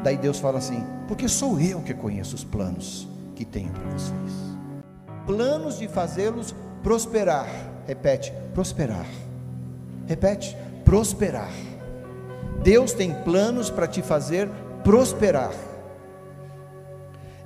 Daí 0.03 0.17
Deus 0.17 0.39
fala 0.39 0.57
assim: 0.57 0.83
porque 1.07 1.27
sou 1.27 1.59
eu 1.59 1.81
que 1.81 1.93
conheço 1.93 2.35
os 2.35 2.43
planos 2.43 3.07
que 3.35 3.45
tenho 3.45 3.69
para 3.71 3.89
vocês. 3.89 4.57
Planos 5.25 5.77
de 5.77 5.87
fazê-los 5.87 6.55
prosperar. 6.83 7.47
Repete, 7.85 8.33
prosperar. 8.53 9.05
Repete, 10.05 10.57
prosperar. 10.83 11.51
Deus 12.63 12.93
tem 12.93 13.13
planos 13.23 13.69
para 13.69 13.87
te 13.87 14.01
fazer 14.01 14.49
prosperar. 14.83 15.51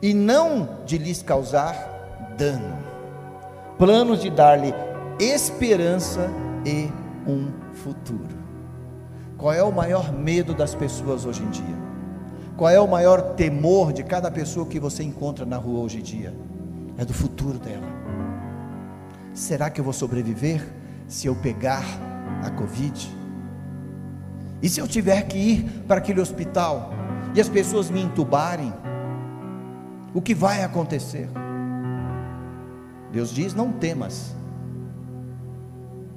E 0.02 0.14
não 0.14 0.80
de 0.86 0.98
lhes 0.98 1.22
causar 1.22 1.74
dano. 2.38 2.78
Planos 3.78 4.22
de 4.22 4.30
dar-lhe 4.30 4.74
esperança 5.20 6.30
e 6.66 6.90
um 7.30 7.52
futuro. 7.74 8.42
Qual 9.38 9.54
é 9.54 9.64
o 9.64 9.72
maior 9.72 10.12
medo 10.12 10.54
das 10.54 10.74
pessoas 10.74 11.26
hoje 11.26 11.44
em 11.44 11.50
dia? 11.50 11.82
Qual 12.58 12.70
é 12.70 12.80
o 12.80 12.88
maior 12.88 13.34
temor 13.36 13.94
de 13.94 14.04
cada 14.04 14.30
pessoa 14.30 14.66
que 14.66 14.80
você 14.80 15.04
encontra 15.04 15.46
na 15.46 15.58
rua 15.58 15.80
hoje 15.82 16.00
em 16.00 16.04
dia? 16.04 16.34
É 16.98 17.06
do 17.06 17.14
futuro 17.14 17.58
dela. 17.58 17.88
Será 19.34 19.70
que 19.70 19.80
eu 19.80 19.84
vou 19.84 19.94
sobreviver 19.94 20.64
se 21.08 21.28
eu 21.28 21.36
pegar 21.36 21.84
a 22.44 22.50
Covid? 22.52 23.18
E 24.62 24.70
se 24.70 24.80
eu 24.80 24.88
tiver 24.88 25.24
que 25.24 25.38
ir 25.38 25.64
para 25.88 25.98
aquele 25.98 26.22
hospital 26.22 26.94
e 27.34 27.42
as 27.42 27.50
pessoas 27.50 27.90
me 27.90 28.02
entubarem? 28.02 28.72
O 30.14 30.22
que 30.22 30.36
vai 30.36 30.64
acontecer? 30.64 31.30
Deus 33.12 33.32
diz: 33.32 33.54
não 33.54 33.72
temas. 33.72 34.36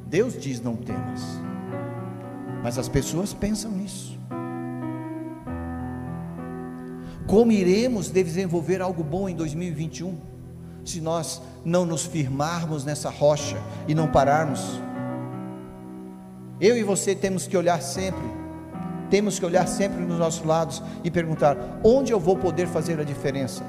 Deus 0.06 0.38
diz: 0.40 0.60
não 0.60 0.76
temas. 0.76 1.22
Mas 2.62 2.78
as 2.78 2.88
pessoas 2.88 3.32
pensam 3.32 3.70
nisso. 3.70 4.18
Como 7.26 7.52
iremos 7.52 8.10
desenvolver 8.10 8.82
algo 8.82 9.02
bom 9.02 9.28
em 9.28 9.34
2021 9.34 10.18
se 10.84 11.00
nós 11.00 11.40
não 11.64 11.86
nos 11.86 12.04
firmarmos 12.04 12.84
nessa 12.84 13.10
rocha 13.10 13.56
e 13.88 13.94
não 13.94 14.08
pararmos? 14.08 14.80
Eu 16.60 16.76
e 16.76 16.82
você 16.82 17.14
temos 17.14 17.46
que 17.46 17.56
olhar 17.56 17.80
sempre, 17.80 18.24
temos 19.10 19.38
que 19.38 19.44
olhar 19.44 19.66
sempre 19.66 20.00
nos 20.00 20.18
nossos 20.18 20.44
lados 20.44 20.82
e 21.04 21.10
perguntar: 21.10 21.56
onde 21.84 22.12
eu 22.12 22.18
vou 22.18 22.36
poder 22.36 22.66
fazer 22.66 22.98
a 22.98 23.04
diferença? 23.04 23.64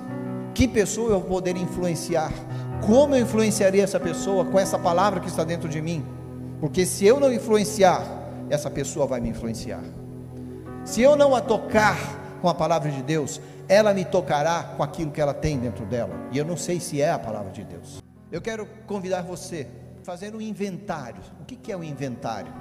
Que 0.55 0.69
pessoa 0.69 1.11
eu 1.11 1.19
poderia 1.19 1.61
influenciar? 1.61 2.31
Como 2.87 3.13
eu 3.13 3.23
influenciaria 3.23 3.83
essa 3.83 3.99
pessoa 3.99 4.45
com 4.45 4.57
essa 4.57 4.79
palavra 4.79 5.19
que 5.19 5.27
está 5.27 5.43
dentro 5.43 5.67
de 5.67 5.81
mim? 5.81 6.01
Porque 6.61 6.85
se 6.85 7.05
eu 7.05 7.19
não 7.19 7.31
influenciar, 7.33 8.01
essa 8.49 8.69
pessoa 8.69 9.05
vai 9.05 9.19
me 9.19 9.27
influenciar. 9.27 9.83
Se 10.85 11.01
eu 11.01 11.17
não 11.17 11.35
a 11.35 11.41
tocar 11.41 11.97
com 12.41 12.47
a 12.47 12.53
palavra 12.53 12.89
de 12.89 13.03
Deus, 13.03 13.41
ela 13.67 13.93
me 13.93 14.05
tocará 14.05 14.75
com 14.77 14.81
aquilo 14.81 15.11
que 15.11 15.19
ela 15.19 15.33
tem 15.33 15.59
dentro 15.59 15.85
dela. 15.85 16.15
E 16.31 16.37
eu 16.37 16.45
não 16.45 16.55
sei 16.55 16.79
se 16.79 17.01
é 17.01 17.11
a 17.11 17.19
palavra 17.19 17.51
de 17.51 17.65
Deus. 17.65 18.01
Eu 18.31 18.41
quero 18.41 18.65
convidar 18.87 19.23
você 19.23 19.67
a 20.01 20.05
fazer 20.05 20.33
um 20.33 20.39
inventário. 20.39 21.21
O 21.41 21.43
que 21.43 21.69
é 21.69 21.75
um 21.75 21.83
inventário? 21.83 22.53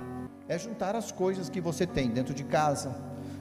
É 0.49 0.59
juntar 0.59 0.97
as 0.97 1.13
coisas 1.13 1.49
que 1.49 1.61
você 1.61 1.87
tem 1.87 2.11
dentro 2.11 2.35
de 2.35 2.43
casa, 2.43 2.93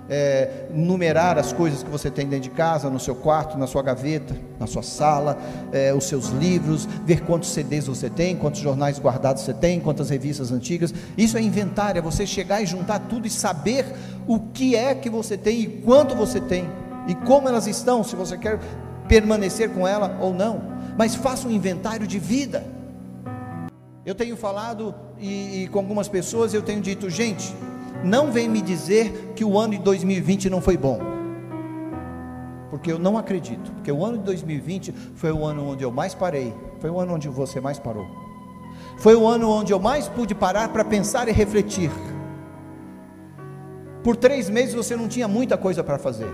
é, 0.09 0.67
numerar 0.73 1.37
as 1.37 1.53
coisas 1.53 1.83
que 1.83 1.89
você 1.89 2.09
tem 2.09 2.27
dentro 2.27 2.49
de 2.49 2.55
casa, 2.55 2.89
no 2.89 2.99
seu 2.99 3.15
quarto, 3.15 3.57
na 3.57 3.67
sua 3.67 3.81
gaveta, 3.81 4.35
na 4.59 4.67
sua 4.67 4.83
sala, 4.83 5.37
é, 5.71 5.93
os 5.93 6.05
seus 6.05 6.29
livros, 6.29 6.85
ver 7.05 7.21
quantos 7.21 7.49
CDs 7.49 7.87
você 7.87 8.09
tem, 8.09 8.35
quantos 8.35 8.61
jornais 8.61 8.99
guardados 8.99 9.43
você 9.43 9.53
tem, 9.53 9.79
quantas 9.79 10.09
revistas 10.09 10.51
antigas. 10.51 10.93
Isso 11.17 11.37
é 11.37 11.41
inventário, 11.41 11.99
é 11.99 12.01
você 12.01 12.25
chegar 12.25 12.61
e 12.61 12.65
juntar 12.65 12.99
tudo 12.99 13.27
e 13.27 13.29
saber 13.29 13.85
o 14.27 14.39
que 14.39 14.75
é 14.75 14.93
que 14.95 15.09
você 15.09 15.37
tem 15.37 15.61
e 15.61 15.67
quanto 15.67 16.15
você 16.15 16.39
tem 16.39 16.69
e 17.07 17.15
como 17.15 17.47
elas 17.47 17.67
estão, 17.67 18.03
se 18.03 18.15
você 18.15 18.37
quer 18.37 18.59
permanecer 19.07 19.69
com 19.69 19.87
ela 19.87 20.17
ou 20.21 20.33
não. 20.33 20.73
Mas 20.97 21.15
faça 21.15 21.47
um 21.47 21.51
inventário 21.51 22.07
de 22.07 22.19
vida. 22.19 22.65
Eu 24.05 24.13
tenho 24.13 24.35
falado 24.35 24.93
e, 25.17 25.63
e 25.63 25.67
com 25.69 25.79
algumas 25.79 26.07
pessoas 26.07 26.53
eu 26.53 26.61
tenho 26.61 26.81
dito, 26.81 27.09
gente, 27.09 27.53
não 28.03 28.31
vem 28.31 28.49
me 28.49 28.61
dizer 28.61 29.33
que 29.35 29.45
o 29.45 29.57
ano 29.57 29.73
de 29.73 29.79
2020 29.79 30.49
não 30.49 30.61
foi 30.61 30.77
bom. 30.77 30.99
Porque 32.69 32.91
eu 32.91 32.99
não 32.99 33.17
acredito. 33.17 33.71
Porque 33.71 33.91
o 33.91 34.03
ano 34.03 34.17
de 34.17 34.23
2020 34.23 34.91
foi 35.15 35.31
o 35.31 35.45
ano 35.45 35.69
onde 35.69 35.83
eu 35.83 35.91
mais 35.91 36.13
parei. 36.13 36.53
Foi 36.79 36.89
o 36.89 36.99
ano 36.99 37.13
onde 37.13 37.29
você 37.29 37.61
mais 37.61 37.79
parou. 37.79 38.05
Foi 38.97 39.15
o 39.15 39.27
ano 39.27 39.49
onde 39.49 39.71
eu 39.71 39.79
mais 39.79 40.07
pude 40.07 40.33
parar 40.33 40.69
para 40.69 40.83
pensar 40.83 41.27
e 41.27 41.31
refletir. 41.31 41.91
Por 44.03 44.15
três 44.15 44.49
meses 44.49 44.73
você 44.73 44.95
não 44.95 45.07
tinha 45.07 45.27
muita 45.27 45.57
coisa 45.57 45.83
para 45.83 45.97
fazer. 45.97 46.31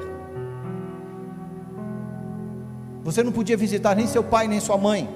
Você 3.04 3.22
não 3.24 3.32
podia 3.32 3.56
visitar 3.56 3.96
nem 3.96 4.08
seu 4.08 4.24
pai 4.24 4.48
nem 4.48 4.60
sua 4.60 4.78
mãe. 4.78 5.10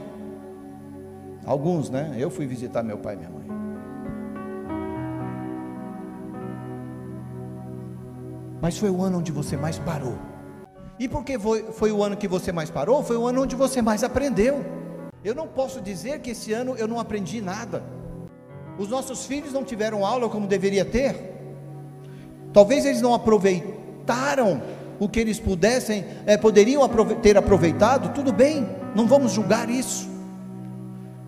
Alguns, 1.45 1.89
né? 1.89 2.15
Eu 2.17 2.29
fui 2.29 2.45
visitar 2.45 2.83
meu 2.83 2.97
pai 2.97 3.15
e 3.15 3.17
minha 3.17 3.29
mãe. 3.29 3.42
Mas 8.63 8.77
foi 8.77 8.89
o 8.89 9.03
ano 9.03 9.17
onde 9.17 9.29
você 9.29 9.57
mais 9.57 9.77
parou. 9.77 10.17
E 10.97 11.05
porque 11.09 11.37
foi, 11.37 11.63
foi 11.73 11.91
o 11.91 12.01
ano 12.01 12.15
que 12.15 12.29
você 12.29 12.49
mais 12.49 12.69
parou, 12.69 13.03
foi 13.03 13.17
o 13.17 13.27
ano 13.27 13.41
onde 13.41 13.57
você 13.57 13.81
mais 13.81 14.05
aprendeu. 14.05 14.63
Eu 15.21 15.35
não 15.35 15.49
posso 15.49 15.81
dizer 15.81 16.21
que 16.21 16.29
esse 16.29 16.53
ano 16.53 16.73
eu 16.77 16.87
não 16.87 16.97
aprendi 16.97 17.41
nada. 17.41 17.83
Os 18.79 18.87
nossos 18.87 19.25
filhos 19.25 19.51
não 19.51 19.65
tiveram 19.65 20.05
aula 20.05 20.29
como 20.29 20.47
deveria 20.47 20.85
ter. 20.85 21.13
Talvez 22.53 22.85
eles 22.85 23.01
não 23.01 23.13
aproveitaram 23.13 24.61
o 24.97 25.09
que 25.09 25.19
eles 25.19 25.41
pudessem, 25.41 26.05
é, 26.25 26.37
poderiam 26.37 26.89
ter 27.21 27.35
aproveitado. 27.35 28.13
Tudo 28.13 28.31
bem, 28.31 28.65
não 28.95 29.05
vamos 29.05 29.33
julgar 29.33 29.69
isso. 29.69 30.09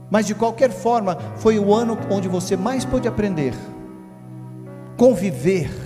Mas 0.10 0.26
de 0.26 0.34
qualquer 0.34 0.72
forma, 0.72 1.18
foi 1.36 1.60
o 1.60 1.74
ano 1.74 1.98
onde 2.10 2.30
você 2.30 2.56
mais 2.56 2.86
pôde 2.86 3.10
aprender, 3.10 3.54
conviver, 4.96 5.85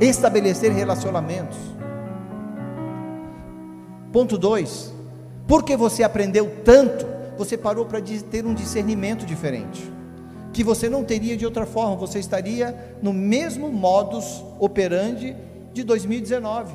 estabelecer 0.00 0.72
relacionamentos. 0.72 1.56
Ponto 4.12 4.38
2: 4.38 4.92
porque 5.46 5.76
você 5.76 6.02
aprendeu 6.02 6.50
tanto, 6.64 7.06
você 7.38 7.56
parou 7.56 7.86
para 7.86 8.00
ter 8.00 8.44
um 8.44 8.54
discernimento 8.54 9.24
diferente, 9.24 9.90
que 10.52 10.64
você 10.64 10.88
não 10.88 11.04
teria 11.04 11.36
de 11.36 11.44
outra 11.44 11.64
forma, 11.64 11.96
você 11.96 12.18
estaria 12.18 12.96
no 13.02 13.12
mesmo 13.12 13.70
modus 13.70 14.42
operandi 14.58 15.36
de 15.72 15.84
2019. 15.84 16.74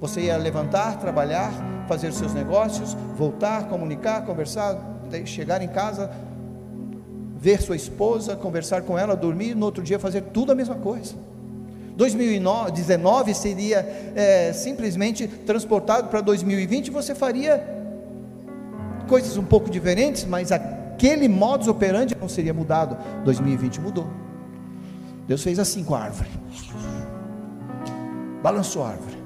Você 0.00 0.22
ia 0.22 0.36
levantar, 0.36 0.98
trabalhar, 0.98 1.52
fazer 1.86 2.12
seus 2.12 2.34
negócios, 2.34 2.94
voltar, 3.16 3.68
comunicar, 3.68 4.26
conversar, 4.26 4.76
chegar 5.24 5.62
em 5.62 5.68
casa, 5.68 6.10
ver 7.36 7.62
sua 7.62 7.76
esposa, 7.76 8.34
conversar 8.34 8.82
com 8.82 8.98
ela, 8.98 9.14
dormir, 9.14 9.54
no 9.54 9.64
outro 9.64 9.82
dia 9.82 9.98
fazer 9.98 10.22
tudo 10.22 10.52
a 10.52 10.54
mesma 10.54 10.74
coisa. 10.74 11.14
2019 12.02 13.32
seria 13.32 13.78
é, 14.16 14.52
simplesmente 14.52 15.28
transportado 15.28 16.08
para 16.08 16.20
2020, 16.20 16.90
você 16.90 17.14
faria 17.14 17.64
coisas 19.08 19.36
um 19.36 19.44
pouco 19.44 19.70
diferentes, 19.70 20.24
mas 20.24 20.50
aquele 20.50 21.28
modus 21.28 21.68
operandi 21.68 22.16
não 22.20 22.28
seria 22.28 22.52
mudado. 22.52 22.96
2020 23.24 23.80
mudou. 23.80 24.08
Deus 25.28 25.44
fez 25.44 25.60
assim 25.60 25.84
com 25.84 25.94
a 25.94 26.00
árvore, 26.00 26.28
balançou 28.42 28.82
a 28.82 28.88
árvore. 28.88 29.16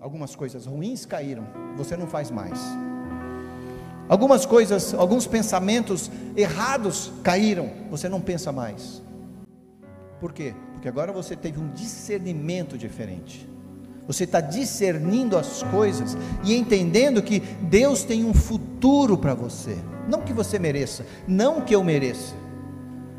Algumas 0.00 0.34
coisas 0.34 0.64
ruins 0.64 1.04
caíram, 1.04 1.44
você 1.76 1.98
não 1.98 2.06
faz 2.06 2.30
mais. 2.30 2.58
Algumas 4.08 4.46
coisas, 4.46 4.94
alguns 4.94 5.26
pensamentos 5.26 6.10
errados 6.34 7.12
caíram, 7.22 7.70
você 7.90 8.08
não 8.08 8.22
pensa 8.22 8.50
mais. 8.50 9.02
Por 10.18 10.32
quê? 10.32 10.54
Porque 10.80 10.88
agora 10.88 11.12
você 11.12 11.36
teve 11.36 11.60
um 11.60 11.68
discernimento 11.74 12.78
diferente. 12.78 13.46
Você 14.06 14.24
está 14.24 14.40
discernindo 14.40 15.36
as 15.36 15.62
coisas 15.64 16.16
e 16.42 16.54
entendendo 16.56 17.22
que 17.22 17.40
Deus 17.40 18.02
tem 18.02 18.24
um 18.24 18.32
futuro 18.32 19.18
para 19.18 19.34
você. 19.34 19.76
Não 20.08 20.22
que 20.22 20.32
você 20.32 20.58
mereça, 20.58 21.04
não 21.28 21.60
que 21.60 21.74
eu 21.74 21.84
mereça, 21.84 22.34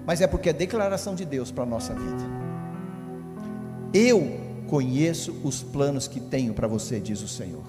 mas 0.08 0.22
é 0.22 0.28
porque 0.28 0.50
é 0.50 0.54
declaração 0.54 1.14
de 1.14 1.24
Deus 1.24 1.52
para 1.52 1.64
a 1.64 1.68
nossa 1.68 1.94
vida. 1.94 2.24
Eu 3.94 4.40
conheço 4.68 5.40
os 5.44 5.62
planos 5.62 6.08
que 6.08 6.20
tenho 6.20 6.56
para 6.56 6.68
você, 6.68 7.00
diz 7.00 7.22
o 7.22 7.28
Senhor. 7.28 7.64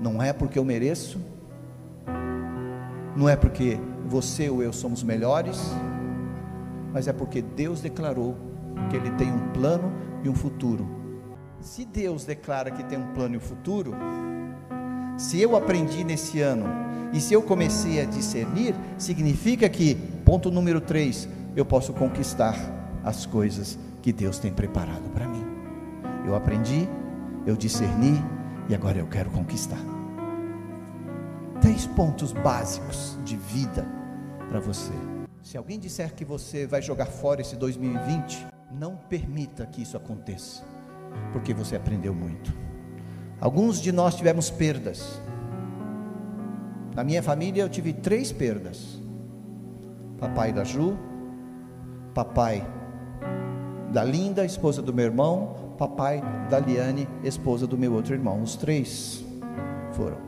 Não 0.00 0.20
é 0.20 0.32
porque 0.32 0.58
eu 0.58 0.64
mereço, 0.64 1.20
não 3.16 3.28
é 3.28 3.36
porque 3.36 3.78
você 4.08 4.50
ou 4.50 4.64
eu 4.64 4.72
somos 4.72 5.04
melhores, 5.04 5.60
mas 6.92 7.08
é 7.08 7.12
porque 7.12 7.40
Deus 7.40 7.80
declarou 7.80 8.36
que 8.90 8.96
Ele 8.96 9.10
tem 9.12 9.30
um 9.32 9.52
plano 9.52 9.92
e 10.22 10.28
um 10.28 10.34
futuro. 10.34 10.88
Se 11.60 11.84
Deus 11.84 12.24
declara 12.24 12.70
que 12.70 12.82
tem 12.84 12.98
um 12.98 13.12
plano 13.12 13.34
e 13.34 13.38
um 13.38 13.40
futuro, 13.40 13.94
se 15.16 15.40
eu 15.40 15.56
aprendi 15.56 16.04
nesse 16.04 16.40
ano 16.40 16.66
e 17.12 17.20
se 17.20 17.34
eu 17.34 17.42
comecei 17.42 18.00
a 18.00 18.04
discernir, 18.04 18.74
significa 18.98 19.68
que, 19.68 19.94
ponto 20.24 20.50
número 20.50 20.80
3, 20.80 21.28
eu 21.54 21.64
posso 21.64 21.92
conquistar 21.92 22.56
as 23.04 23.26
coisas 23.26 23.78
que 24.00 24.12
Deus 24.12 24.38
tem 24.38 24.52
preparado 24.52 25.10
para 25.12 25.28
mim. 25.28 25.44
Eu 26.26 26.34
aprendi, 26.34 26.88
eu 27.46 27.56
discerni 27.56 28.14
e 28.68 28.74
agora 28.74 28.98
eu 28.98 29.06
quero 29.06 29.30
conquistar. 29.30 29.80
Três 31.60 31.86
pontos 31.86 32.32
básicos 32.32 33.18
de 33.24 33.36
vida 33.36 33.86
para 34.48 34.58
você. 34.58 35.11
Se 35.42 35.56
alguém 35.58 35.78
disser 35.78 36.14
que 36.14 36.24
você 36.24 36.68
vai 36.68 36.80
jogar 36.80 37.06
fora 37.06 37.40
esse 37.40 37.56
2020, 37.56 38.46
não 38.70 38.96
permita 38.96 39.66
que 39.66 39.82
isso 39.82 39.96
aconteça, 39.96 40.62
porque 41.32 41.52
você 41.52 41.74
aprendeu 41.74 42.14
muito. 42.14 42.54
Alguns 43.40 43.80
de 43.80 43.90
nós 43.90 44.14
tivemos 44.14 44.50
perdas. 44.50 45.20
Na 46.94 47.02
minha 47.02 47.20
família 47.24 47.62
eu 47.62 47.68
tive 47.68 47.92
três 47.92 48.30
perdas: 48.30 49.00
papai 50.20 50.52
da 50.52 50.62
Ju, 50.62 50.96
papai 52.14 52.64
da 53.90 54.04
Linda, 54.04 54.44
esposa 54.44 54.80
do 54.80 54.94
meu 54.94 55.06
irmão, 55.06 55.74
papai 55.76 56.22
da 56.48 56.60
Liane, 56.60 57.08
esposa 57.24 57.66
do 57.66 57.76
meu 57.76 57.92
outro 57.92 58.14
irmão. 58.14 58.40
Os 58.40 58.54
três 58.54 59.24
foram. 59.90 60.18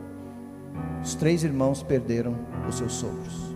Os 1.01 1.15
três 1.15 1.41
irmãos 1.41 1.81
perderam 1.81 2.35
os 2.67 2.75
seus 2.75 2.91
sogros. 2.91 3.54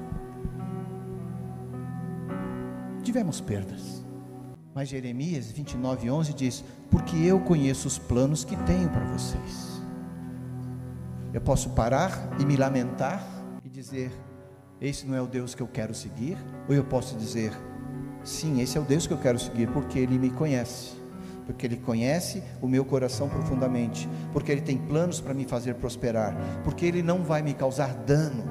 Tivemos 3.09 3.41
perdas. 3.41 4.05
Mas 4.73 4.87
Jeremias 4.87 5.51
29, 5.51 6.11
11 6.11 6.33
diz: 6.33 6.63
Porque 6.91 7.17
eu 7.17 7.39
conheço 7.39 7.87
os 7.87 7.97
planos 7.97 8.43
que 8.43 8.55
tenho 8.65 8.87
para 8.87 9.03
vocês. 9.05 9.81
Eu 11.33 11.41
posso 11.41 11.71
parar 11.71 12.29
e 12.39 12.45
me 12.45 12.55
lamentar 12.55 13.23
e 13.63 13.69
dizer: 13.69 14.11
Esse 14.79 15.07
não 15.07 15.15
é 15.15 15.21
o 15.21 15.25
Deus 15.25 15.55
que 15.55 15.61
eu 15.61 15.67
quero 15.67 15.95
seguir. 15.95 16.37
Ou 16.67 16.75
eu 16.75 16.83
posso 16.83 17.17
dizer: 17.17 17.51
Sim, 18.23 18.61
esse 18.61 18.77
é 18.77 18.81
o 18.81 18.83
Deus 18.83 19.07
que 19.07 19.13
eu 19.13 19.17
quero 19.17 19.39
seguir, 19.39 19.67
porque 19.71 19.97
Ele 19.97 20.19
me 20.19 20.29
conhece. 20.29 20.93
Porque 21.47 21.65
Ele 21.65 21.77
conhece 21.77 22.43
o 22.61 22.67
meu 22.67 22.85
coração 22.85 23.27
profundamente. 23.27 24.07
Porque 24.31 24.51
Ele 24.51 24.61
tem 24.61 24.77
planos 24.77 25.19
para 25.19 25.33
me 25.33 25.45
fazer 25.45 25.73
prosperar. 25.73 26.35
Porque 26.63 26.85
Ele 26.85 27.01
não 27.01 27.23
vai 27.23 27.41
me 27.41 27.55
causar 27.55 27.91
dano, 27.95 28.43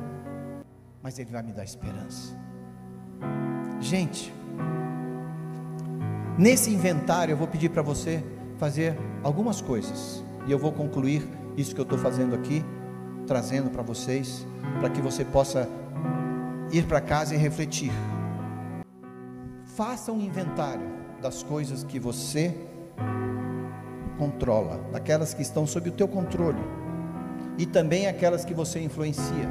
mas 1.01 1.17
Ele 1.17 1.31
vai 1.31 1.45
me 1.45 1.53
dar 1.53 1.63
esperança. 1.63 2.37
Gente, 3.81 4.33
Nesse 6.39 6.71
inventário, 6.71 7.33
eu 7.33 7.37
vou 7.37 7.49
pedir 7.49 7.69
para 7.69 7.83
você 7.83 8.23
fazer 8.59 8.97
algumas 9.25 9.61
coisas, 9.61 10.23
e 10.47 10.53
eu 10.53 10.59
vou 10.59 10.71
concluir 10.71 11.29
isso 11.57 11.75
que 11.75 11.81
eu 11.81 11.83
estou 11.83 11.99
fazendo 11.99 12.33
aqui, 12.33 12.65
trazendo 13.27 13.71
para 13.71 13.83
vocês, 13.83 14.47
para 14.79 14.89
que 14.89 15.01
você 15.01 15.25
possa 15.25 15.69
ir 16.71 16.85
para 16.85 17.01
casa 17.01 17.35
e 17.35 17.37
refletir. 17.37 17.91
Faça 19.65 20.13
um 20.13 20.21
inventário 20.21 20.87
das 21.21 21.43
coisas 21.43 21.83
que 21.83 21.99
você 21.99 22.55
controla, 24.17 24.81
daquelas 24.93 25.35
que 25.35 25.43
estão 25.43 25.67
sob 25.67 25.89
o 25.89 25.93
teu 25.93 26.07
controle, 26.07 26.63
e 27.59 27.67
também 27.67 28.07
aquelas 28.07 28.45
que 28.45 28.55
você 28.55 28.81
influencia. 28.81 29.49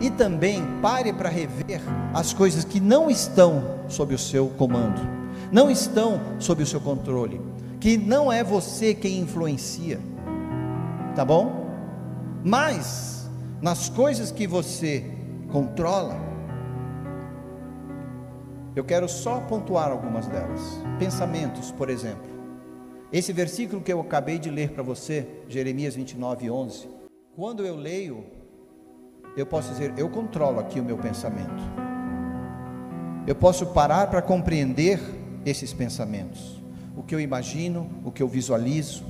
E 0.00 0.08
também 0.08 0.62
pare 0.80 1.12
para 1.12 1.28
rever 1.28 1.82
as 2.14 2.32
coisas 2.32 2.64
que 2.64 2.80
não 2.80 3.10
estão 3.10 3.80
sob 3.88 4.14
o 4.14 4.18
seu 4.18 4.48
comando, 4.48 5.23
não 5.54 5.70
estão 5.70 6.20
sob 6.40 6.64
o 6.64 6.66
seu 6.66 6.80
controle, 6.80 7.40
que 7.78 7.96
não 7.96 8.32
é 8.32 8.42
você 8.42 8.92
quem 8.92 9.20
influencia, 9.20 10.00
tá 11.14 11.24
bom? 11.24 11.70
Mas 12.42 13.30
nas 13.62 13.88
coisas 13.88 14.32
que 14.32 14.48
você 14.48 15.08
controla, 15.52 16.16
eu 18.74 18.82
quero 18.82 19.08
só 19.08 19.38
pontuar 19.42 19.92
algumas 19.92 20.26
delas. 20.26 20.60
Pensamentos, 20.98 21.70
por 21.70 21.88
exemplo. 21.88 22.28
Esse 23.12 23.32
versículo 23.32 23.80
que 23.80 23.92
eu 23.92 24.00
acabei 24.00 24.40
de 24.40 24.50
ler 24.50 24.70
para 24.70 24.82
você, 24.82 25.24
Jeremias 25.48 25.94
29, 25.94 26.50
11. 26.50 26.88
Quando 27.36 27.64
eu 27.64 27.76
leio, 27.76 28.24
eu 29.36 29.46
posso 29.46 29.70
dizer, 29.70 29.94
eu 29.96 30.08
controlo 30.08 30.58
aqui 30.58 30.80
o 30.80 30.84
meu 30.84 30.98
pensamento. 30.98 31.62
Eu 33.24 33.36
posso 33.36 33.66
parar 33.66 34.08
para 34.10 34.20
compreender 34.20 35.22
esses 35.44 35.72
pensamentos. 35.72 36.62
O 36.96 37.02
que 37.02 37.14
eu 37.14 37.20
imagino, 37.20 37.90
o 38.04 38.10
que 38.10 38.22
eu 38.22 38.28
visualizo. 38.28 39.02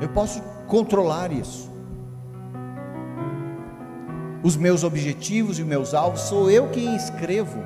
Eu 0.00 0.08
posso 0.08 0.40
controlar 0.66 1.32
isso 1.32 1.68
os 4.42 4.56
meus 4.56 4.84
objetivos 4.84 5.58
e 5.58 5.64
meus 5.64 5.94
alvos, 5.94 6.22
sou 6.22 6.50
eu 6.50 6.68
quem 6.68 6.94
escrevo, 6.94 7.62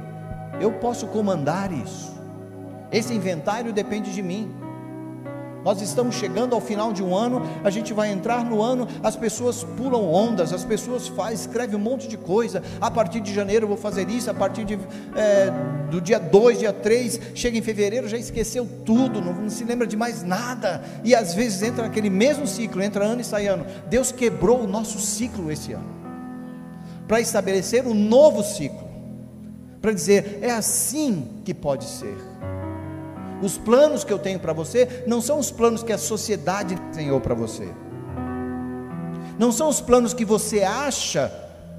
eu 0.61 0.73
posso 0.73 1.07
comandar 1.07 1.73
isso. 1.73 2.13
Esse 2.91 3.15
inventário 3.15 3.73
depende 3.73 4.13
de 4.13 4.23
mim. 4.23 4.51
Nós 5.65 5.81
estamos 5.81 6.17
chegando 6.17 6.55
ao 6.55 6.61
final 6.61 6.93
de 6.93 7.03
um 7.03 7.15
ano, 7.17 7.43
a 7.63 7.71
gente 7.71 7.93
vai 7.93 8.11
entrar 8.11 8.45
no 8.45 8.61
ano, 8.61 8.89
as 9.03 9.15
pessoas 9.15 9.63
pulam 9.63 10.13
ondas, 10.13 10.53
as 10.53 10.65
pessoas 10.65 11.09
fazem, 11.09 11.35
escrevem 11.35 11.77
um 11.77 11.83
monte 11.83 12.09
de 12.09 12.17
coisa. 12.17 12.63
A 12.81 12.91
partir 12.91 13.21
de 13.21 13.33
janeiro 13.33 13.65
eu 13.65 13.69
vou 13.69 13.77
fazer 13.77 14.09
isso, 14.09 14.31
a 14.31 14.35
partir 14.35 14.65
de, 14.65 14.75
é, 15.15 15.53
do 15.91 16.01
dia 16.01 16.19
2, 16.19 16.59
dia 16.59 16.73
3, 16.73 17.21
chega 17.35 17.57
em 17.57 17.63
fevereiro, 17.63 18.09
já 18.09 18.17
esqueceu 18.17 18.69
tudo, 18.85 19.21
não, 19.21 19.33
não 19.35 19.51
se 19.51 19.65
lembra 19.65 19.87
de 19.87 19.97
mais 19.97 20.23
nada. 20.23 20.83
E 21.05 21.15
às 21.15 21.35
vezes 21.35 21.63
entra 21.63 21.85
naquele 21.85 22.11
mesmo 22.11 22.47
ciclo, 22.47 22.83
entra 22.83 23.05
ano 23.05 23.21
e 23.21 23.25
sai 23.25 23.47
ano. 23.47 23.65
Deus 23.89 24.11
quebrou 24.11 24.63
o 24.63 24.67
nosso 24.67 24.99
ciclo 24.99 25.51
esse 25.51 25.73
ano 25.73 26.03
para 27.07 27.21
estabelecer 27.21 27.87
um 27.87 27.95
novo 27.95 28.43
ciclo, 28.43 28.89
para 29.81 29.93
dizer: 29.93 30.39
é 30.41 30.51
assim 30.51 31.29
que 31.45 31.53
pode 31.53 31.85
ser. 31.85 32.17
Os 33.43 33.59
planos 33.59 34.05
que 34.05 34.13
eu 34.13 34.19
tenho 34.19 34.39
para 34.39 34.53
você 34.53 35.03
não 35.07 35.21
são 35.21 35.39
os 35.39 35.51
planos 35.51 35.83
que 35.83 35.93
a 35.93 35.99
sociedade 35.99 36.77
desenhou 36.77 37.21
para 37.21 37.35
você, 37.35 37.69
não 39.39 39.51
são 39.51 39.69
os 39.69 39.81
planos 39.81 40.15
que 40.15 40.25
você 40.25 40.63
acha 40.63 41.33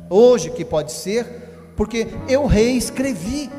hoje 0.09 0.49
que 0.49 0.65
pode 0.65 0.91
ser, 0.91 1.71
porque 1.77 2.07
eu 2.27 2.45
reescrevi 2.45 3.49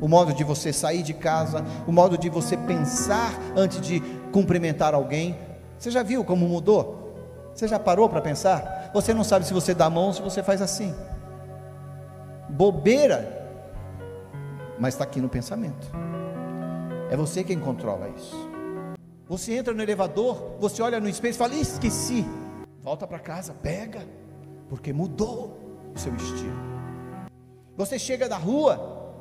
o 0.00 0.06
modo 0.06 0.32
de 0.34 0.44
você 0.44 0.72
sair 0.72 1.02
de 1.02 1.14
casa, 1.14 1.64
o 1.86 1.92
modo 1.92 2.18
de 2.18 2.28
você 2.28 2.56
pensar 2.56 3.32
antes 3.56 3.80
de 3.80 4.00
cumprimentar 4.32 4.94
alguém. 4.94 5.38
Você 5.78 5.90
já 5.90 6.02
viu 6.02 6.24
como 6.24 6.46
mudou? 6.46 7.50
Você 7.54 7.66
já 7.66 7.78
parou 7.78 8.08
para 8.08 8.20
pensar? 8.20 8.90
Você 8.94 9.12
não 9.14 9.24
sabe 9.24 9.46
se 9.46 9.52
você 9.52 9.74
dá 9.74 9.86
a 9.86 9.90
mão 9.90 10.06
ou 10.06 10.12
se 10.12 10.22
você 10.22 10.42
faz 10.42 10.62
assim. 10.62 10.94
Bobeira, 12.48 13.48
mas 14.78 14.94
está 14.94 15.04
aqui 15.04 15.20
no 15.20 15.28
pensamento. 15.28 16.09
É 17.10 17.16
você 17.16 17.42
quem 17.42 17.58
controla 17.58 18.08
isso. 18.08 18.36
Você 19.28 19.54
entra 19.54 19.74
no 19.74 19.82
elevador, 19.82 20.56
você 20.60 20.80
olha 20.80 21.00
no 21.00 21.08
espelho 21.08 21.34
e 21.34 21.36
fala: 21.36 21.54
esqueci. 21.54 22.24
Volta 22.82 23.06
para 23.06 23.18
casa, 23.18 23.52
pega, 23.52 24.06
porque 24.68 24.92
mudou 24.92 25.58
o 25.94 25.98
seu 25.98 26.14
estilo. 26.14 26.56
Você 27.76 27.98
chega 27.98 28.28
da 28.28 28.36
rua, 28.36 29.14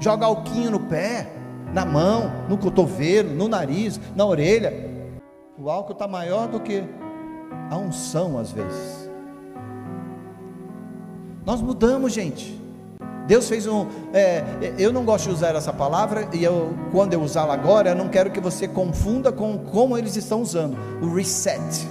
joga 0.00 0.26
alquinho 0.26 0.70
no 0.70 0.80
pé, 0.80 1.30
na 1.74 1.84
mão, 1.84 2.46
no 2.48 2.56
cotovelo, 2.56 3.34
no 3.34 3.46
nariz, 3.46 4.00
na 4.16 4.24
orelha. 4.24 4.72
O 5.58 5.68
álcool 5.68 5.92
está 5.92 6.08
maior 6.08 6.48
do 6.48 6.60
que 6.60 6.82
a 7.70 7.76
unção 7.76 8.38
às 8.38 8.50
vezes. 8.50 9.10
Nós 11.44 11.60
mudamos, 11.60 12.12
gente. 12.12 12.59
Deus 13.26 13.48
fez 13.48 13.66
um. 13.66 13.86
É, 14.12 14.42
eu 14.78 14.92
não 14.92 15.04
gosto 15.04 15.28
de 15.28 15.34
usar 15.34 15.54
essa 15.54 15.72
palavra, 15.72 16.28
e 16.32 16.42
eu, 16.42 16.74
quando 16.90 17.12
eu 17.12 17.22
usá-la 17.22 17.54
agora, 17.54 17.90
eu 17.90 17.96
não 17.96 18.08
quero 18.08 18.30
que 18.30 18.40
você 18.40 18.66
confunda 18.66 19.30
com 19.30 19.58
como 19.58 19.96
eles 19.96 20.16
estão 20.16 20.42
usando 20.42 20.76
o 21.00 21.14
reset. 21.14 21.88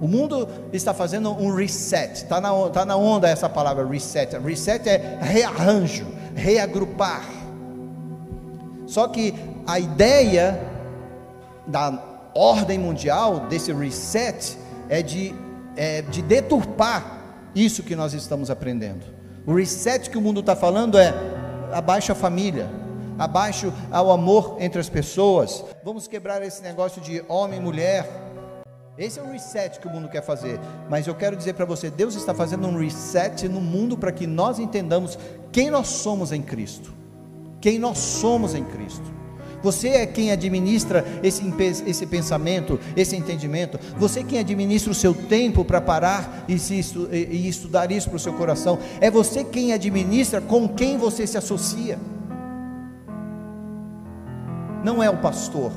O 0.00 0.08
mundo 0.08 0.48
está 0.72 0.94
fazendo 0.94 1.30
um 1.30 1.54
reset, 1.54 2.14
está 2.14 2.40
na, 2.40 2.50
tá 2.70 2.86
na 2.86 2.96
onda 2.96 3.28
essa 3.28 3.48
palavra 3.48 3.86
reset. 3.86 4.38
Reset 4.38 4.88
é 4.88 5.18
rearranjo, 5.20 6.06
reagrupar 6.34 7.40
só 8.90 9.06
que 9.06 9.32
a 9.68 9.78
ideia 9.78 10.60
da 11.64 12.30
ordem 12.34 12.76
mundial, 12.76 13.46
desse 13.48 13.72
reset, 13.72 14.58
é 14.88 15.00
de, 15.00 15.32
é 15.76 16.02
de 16.02 16.20
deturpar 16.20 17.22
isso 17.54 17.84
que 17.84 17.94
nós 17.94 18.14
estamos 18.14 18.50
aprendendo. 18.50 19.06
O 19.50 19.54
reset 19.56 20.08
que 20.08 20.16
o 20.16 20.20
mundo 20.20 20.38
está 20.38 20.54
falando 20.54 20.96
é 20.96 21.12
abaixo 21.72 22.12
a 22.12 22.14
família, 22.14 22.70
abaixo 23.18 23.72
ao 23.90 24.12
amor 24.12 24.58
entre 24.60 24.78
as 24.78 24.88
pessoas. 24.88 25.64
Vamos 25.84 26.06
quebrar 26.06 26.40
esse 26.40 26.62
negócio 26.62 27.02
de 27.02 27.24
homem 27.28 27.58
e 27.58 27.62
mulher. 27.62 28.08
Esse 28.96 29.18
é 29.18 29.22
o 29.24 29.32
reset 29.32 29.80
que 29.80 29.88
o 29.88 29.90
mundo 29.90 30.08
quer 30.08 30.22
fazer. 30.22 30.60
Mas 30.88 31.08
eu 31.08 31.16
quero 31.16 31.34
dizer 31.34 31.54
para 31.54 31.64
você: 31.64 31.90
Deus 31.90 32.14
está 32.14 32.32
fazendo 32.32 32.68
um 32.68 32.78
reset 32.78 33.48
no 33.48 33.60
mundo 33.60 33.98
para 33.98 34.12
que 34.12 34.24
nós 34.24 34.60
entendamos 34.60 35.18
quem 35.50 35.68
nós 35.68 35.88
somos 35.88 36.30
em 36.30 36.42
Cristo 36.42 37.00
quem 37.60 37.78
nós 37.78 37.98
somos 37.98 38.54
em 38.54 38.64
Cristo. 38.64 39.19
Você 39.62 39.88
é 39.88 40.06
quem 40.06 40.30
administra 40.30 41.04
esse, 41.22 41.42
esse 41.86 42.06
pensamento, 42.06 42.78
esse 42.96 43.16
entendimento. 43.16 43.78
Você 43.96 44.20
é 44.20 44.24
quem 44.24 44.38
administra 44.38 44.90
o 44.90 44.94
seu 44.94 45.14
tempo 45.14 45.64
para 45.64 45.80
parar 45.80 46.44
e, 46.48 46.58
se 46.58 46.80
e 47.12 47.48
estudar 47.48 47.90
isso 47.92 48.08
para 48.08 48.16
o 48.16 48.20
seu 48.20 48.32
coração. 48.32 48.78
É 49.00 49.10
você 49.10 49.44
quem 49.44 49.72
administra 49.72 50.40
com 50.40 50.68
quem 50.68 50.96
você 50.96 51.26
se 51.26 51.36
associa. 51.36 51.98
Não 54.82 55.02
é 55.02 55.10
o 55.10 55.18
pastor, 55.18 55.72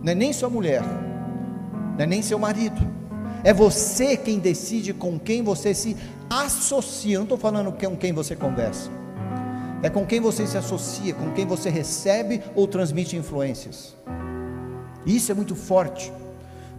não 0.00 0.12
é 0.12 0.14
nem 0.14 0.32
sua 0.32 0.48
mulher, 0.48 0.82
não 1.96 2.04
é 2.04 2.06
nem 2.06 2.22
seu 2.22 2.38
marido. 2.38 2.80
É 3.42 3.52
você 3.52 4.16
quem 4.16 4.38
decide 4.38 4.92
com 4.92 5.18
quem 5.18 5.42
você 5.42 5.74
se 5.74 5.96
associa. 6.30 7.14
Eu 7.14 7.20
não 7.20 7.24
estou 7.24 7.38
falando 7.38 7.72
com 7.72 7.96
quem 7.96 8.12
você 8.12 8.36
conversa 8.36 9.01
é 9.82 9.90
com 9.90 10.06
quem 10.06 10.20
você 10.20 10.46
se 10.46 10.56
associa, 10.56 11.12
com 11.12 11.32
quem 11.32 11.44
você 11.44 11.68
recebe 11.68 12.40
ou 12.54 12.68
transmite 12.68 13.16
influências. 13.16 13.96
Isso 15.04 15.32
é 15.32 15.34
muito 15.34 15.56
forte. 15.56 16.12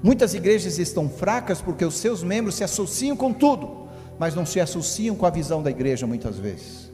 Muitas 0.02 0.34
igrejas 0.34 0.80
estão 0.80 1.10
fracas 1.10 1.62
porque 1.62 1.84
os 1.84 1.96
seus 1.96 2.24
membros 2.24 2.56
se 2.56 2.63
associam 2.63 3.16
com 3.16 3.34
tudo, 3.34 3.88
mas 4.18 4.36
não 4.36 4.46
se 4.46 4.60
associam 4.60 5.16
com 5.16 5.26
a 5.26 5.30
visão 5.30 5.62
da 5.62 5.70
igreja 5.70 6.08
muitas 6.08 6.38
vezes. 6.38 6.92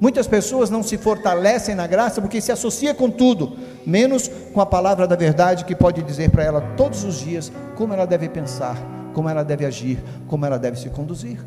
Muitas 0.00 0.26
pessoas 0.26 0.68
não 0.68 0.82
se 0.82 0.98
fortalecem 0.98 1.74
na 1.74 1.86
graça 1.86 2.20
porque 2.20 2.40
se 2.40 2.50
associa 2.50 2.92
com 2.92 3.08
tudo, 3.08 3.56
menos 3.86 4.28
com 4.52 4.60
a 4.60 4.66
palavra 4.66 5.06
da 5.06 5.14
verdade 5.14 5.64
que 5.64 5.76
pode 5.76 6.02
dizer 6.02 6.30
para 6.30 6.42
ela 6.42 6.60
todos 6.76 7.04
os 7.04 7.20
dias 7.20 7.52
como 7.76 7.92
ela 7.92 8.04
deve 8.04 8.28
pensar, 8.28 8.76
como 9.14 9.28
ela 9.28 9.44
deve 9.44 9.64
agir, 9.64 10.02
como 10.26 10.44
ela 10.44 10.58
deve 10.58 10.78
se 10.78 10.88
conduzir. 10.90 11.38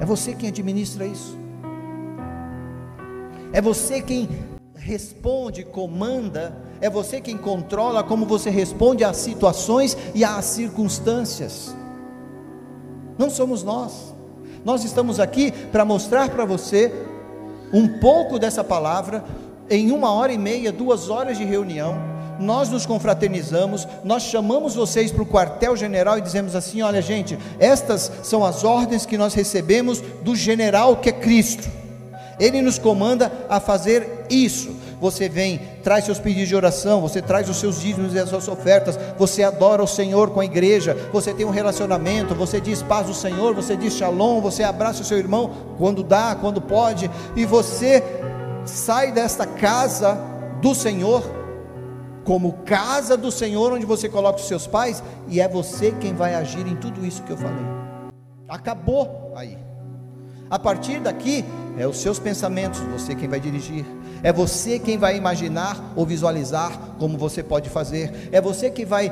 É 0.00 0.06
você 0.06 0.34
quem 0.34 0.48
administra 0.48 1.06
isso. 1.06 1.41
É 3.52 3.60
você 3.60 4.00
quem 4.00 4.28
responde, 4.74 5.62
comanda, 5.62 6.56
é 6.80 6.88
você 6.88 7.20
quem 7.20 7.36
controla 7.36 8.02
como 8.02 8.24
você 8.24 8.48
responde 8.48 9.04
às 9.04 9.18
situações 9.18 9.96
e 10.14 10.24
às 10.24 10.44
circunstâncias. 10.46 11.74
Não 13.18 13.28
somos 13.28 13.62
nós. 13.62 14.14
Nós 14.64 14.84
estamos 14.84 15.20
aqui 15.20 15.52
para 15.70 15.84
mostrar 15.84 16.30
para 16.30 16.44
você 16.44 16.92
um 17.72 18.00
pouco 18.00 18.38
dessa 18.38 18.64
palavra 18.64 19.22
em 19.68 19.92
uma 19.92 20.12
hora 20.12 20.32
e 20.32 20.38
meia, 20.38 20.72
duas 20.72 21.10
horas 21.10 21.36
de 21.36 21.44
reunião. 21.44 21.94
Nós 22.40 22.70
nos 22.70 22.86
confraternizamos, 22.86 23.86
nós 24.02 24.22
chamamos 24.22 24.74
vocês 24.74 25.12
para 25.12 25.22
o 25.22 25.26
quartel-general 25.26 26.18
e 26.18 26.22
dizemos 26.22 26.56
assim: 26.56 26.80
olha, 26.80 27.02
gente, 27.02 27.38
estas 27.58 28.10
são 28.22 28.44
as 28.44 28.64
ordens 28.64 29.04
que 29.04 29.18
nós 29.18 29.34
recebemos 29.34 30.00
do 30.00 30.34
general 30.34 30.96
que 30.96 31.10
é 31.10 31.12
Cristo. 31.12 31.81
Ele 32.38 32.62
nos 32.62 32.78
comanda 32.78 33.30
a 33.48 33.60
fazer 33.60 34.26
isso. 34.30 34.76
você 35.02 35.28
vem, 35.28 35.60
traz 35.82 36.04
seus 36.04 36.20
pedidos 36.20 36.48
de 36.48 36.54
oração, 36.54 37.00
você 37.00 37.20
traz 37.20 37.48
os 37.48 37.56
seus 37.56 37.80
dízimos 37.80 38.14
e 38.14 38.20
as 38.20 38.28
suas 38.28 38.46
ofertas, 38.46 38.96
você 39.18 39.42
adora 39.42 39.82
o 39.82 39.86
Senhor 39.86 40.30
com 40.30 40.38
a 40.38 40.44
igreja, 40.44 40.96
você 41.12 41.34
tem 41.34 41.44
um 41.44 41.50
relacionamento, 41.50 42.36
você 42.36 42.60
diz 42.60 42.82
paz 42.82 43.08
do 43.08 43.14
Senhor, 43.14 43.52
você 43.52 43.76
diz 43.76 43.94
shalom, 43.94 44.40
você 44.40 44.62
abraça 44.62 45.02
o 45.02 45.04
seu 45.04 45.18
irmão 45.18 45.50
quando 45.76 46.04
dá, 46.04 46.36
quando 46.40 46.60
pode, 46.60 47.10
e 47.34 47.44
você 47.44 48.00
sai 48.64 49.10
desta 49.10 49.44
casa 49.44 50.16
do 50.60 50.72
Senhor, 50.72 51.24
como 52.22 52.52
casa 52.64 53.16
do 53.16 53.32
Senhor, 53.32 53.72
onde 53.72 53.84
você 53.84 54.08
coloca 54.08 54.38
os 54.38 54.46
seus 54.46 54.68
pais, 54.68 55.02
e 55.26 55.40
é 55.40 55.48
você 55.48 55.90
quem 55.90 56.14
vai 56.14 56.36
agir 56.36 56.64
em 56.64 56.76
tudo 56.76 57.04
isso 57.04 57.24
que 57.24 57.32
eu 57.32 57.36
falei. 57.36 57.66
Acabou 58.48 59.32
aí. 59.34 59.58
A 60.52 60.58
partir 60.58 61.00
daqui, 61.00 61.42
é 61.78 61.88
os 61.88 61.96
seus 61.96 62.18
pensamentos, 62.18 62.78
você 62.80 63.14
quem 63.14 63.26
vai 63.26 63.40
dirigir. 63.40 63.86
É 64.22 64.30
você 64.30 64.78
quem 64.78 64.98
vai 64.98 65.16
imaginar 65.16 65.94
ou 65.96 66.04
visualizar 66.04 66.78
como 66.98 67.16
você 67.16 67.42
pode 67.42 67.70
fazer. 67.70 68.28
É 68.30 68.38
você 68.38 68.70
que 68.70 68.84
vai 68.84 69.10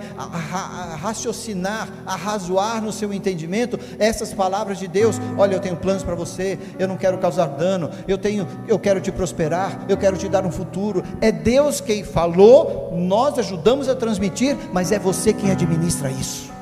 raciocinar, 1.00 1.88
arrazoar 2.05 2.83
no 2.83 2.92
seu 2.92 3.11
entendimento 3.11 3.81
essas 3.98 4.35
palavras 4.35 4.79
de 4.79 4.87
Deus. 4.87 5.16
Olha, 5.38 5.55
eu 5.55 5.61
tenho 5.61 5.76
planos 5.76 6.03
para 6.03 6.14
você. 6.14 6.59
Eu 6.79 6.87
não 6.87 6.98
quero 6.98 7.16
causar 7.16 7.46
dano. 7.46 7.88
Eu 8.07 8.18
tenho, 8.18 8.46
eu 8.68 8.79
quero 8.79 9.00
te 9.00 9.11
prosperar. 9.11 9.87
Eu 9.88 9.96
quero 9.96 10.18
te 10.18 10.29
dar 10.29 10.44
um 10.44 10.53
futuro. 10.53 11.03
É 11.22 11.33
Deus 11.33 11.81
quem 11.81 12.05
falou. 12.05 12.92
Nós 12.94 13.38
ajudamos 13.38 13.88
a 13.88 13.94
transmitir, 13.94 14.59
mas 14.74 14.92
é 14.92 14.98
você 14.98 15.33
quem 15.33 15.50
administra 15.50 16.11
isso. 16.11 16.60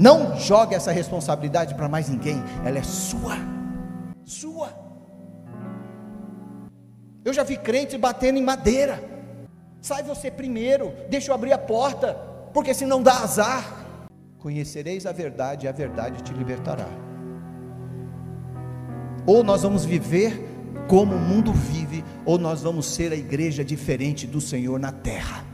Não 0.00 0.34
jogue 0.38 0.74
essa 0.74 0.90
responsabilidade 0.90 1.74
para 1.74 1.86
mais 1.86 2.08
ninguém, 2.08 2.42
ela 2.64 2.78
é 2.78 2.82
sua. 2.82 3.36
Sua. 4.24 4.72
Eu 7.22 7.34
já 7.34 7.42
vi 7.42 7.58
crentes 7.58 8.00
batendo 8.00 8.38
em 8.38 8.42
madeira. 8.42 8.98
Sai 9.78 10.02
você 10.02 10.30
primeiro, 10.30 10.94
deixa 11.10 11.30
eu 11.30 11.34
abrir 11.34 11.52
a 11.52 11.58
porta, 11.58 12.14
porque 12.54 12.72
se 12.72 12.86
não 12.86 13.02
dá 13.02 13.12
azar. 13.12 14.08
Conhecereis 14.38 15.04
a 15.04 15.12
verdade 15.12 15.66
e 15.66 15.68
a 15.68 15.72
verdade 15.72 16.22
te 16.22 16.32
libertará. 16.32 16.88
Ou 19.26 19.44
nós 19.44 19.64
vamos 19.64 19.84
viver 19.84 20.48
como 20.88 21.14
o 21.14 21.20
mundo 21.20 21.52
vive, 21.52 22.02
ou 22.24 22.38
nós 22.38 22.62
vamos 22.62 22.86
ser 22.86 23.12
a 23.12 23.16
igreja 23.16 23.62
diferente 23.62 24.26
do 24.26 24.40
Senhor 24.40 24.80
na 24.80 24.92
terra. 24.92 25.44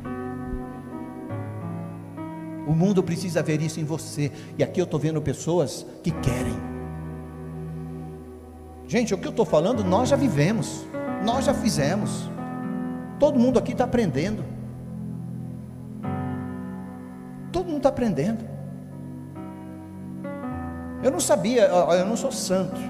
O 2.67 2.73
mundo 2.73 3.03
precisa 3.03 3.43
ver 3.43 3.63
isso 3.63 3.79
em 3.79 3.85
você. 3.85 4.33
E 4.59 4.65
aqui 4.65 4.81
eu 4.81 4.85
estou 4.85 4.99
vendo 4.99 5.23
pessoas 5.23 5.87
que 6.03 6.11
querem. 6.11 6.57
Gente, 8.89 9.15
o 9.15 9.19
que 9.19 9.27
eu 9.27 9.31
estou 9.31 9.45
falando, 9.45 9.85
nós 9.85 10.09
já 10.09 10.17
vivemos, 10.17 10.85
nós 11.25 11.45
já 11.45 11.55
fizemos. 11.55 12.29
Todo 13.19 13.39
mundo 13.39 13.59
aqui 13.59 13.73
está 13.73 13.85
aprendendo. 13.85 14.45
Todo 17.53 17.67
mundo 17.67 17.79
está 17.79 17.89
aprendendo. 17.89 18.45
Eu 21.03 21.11
não 21.11 21.21
sabia, 21.21 21.67
eu 21.67 22.07
não 22.07 22.17
sou 22.17 22.33
santo, 22.33 22.81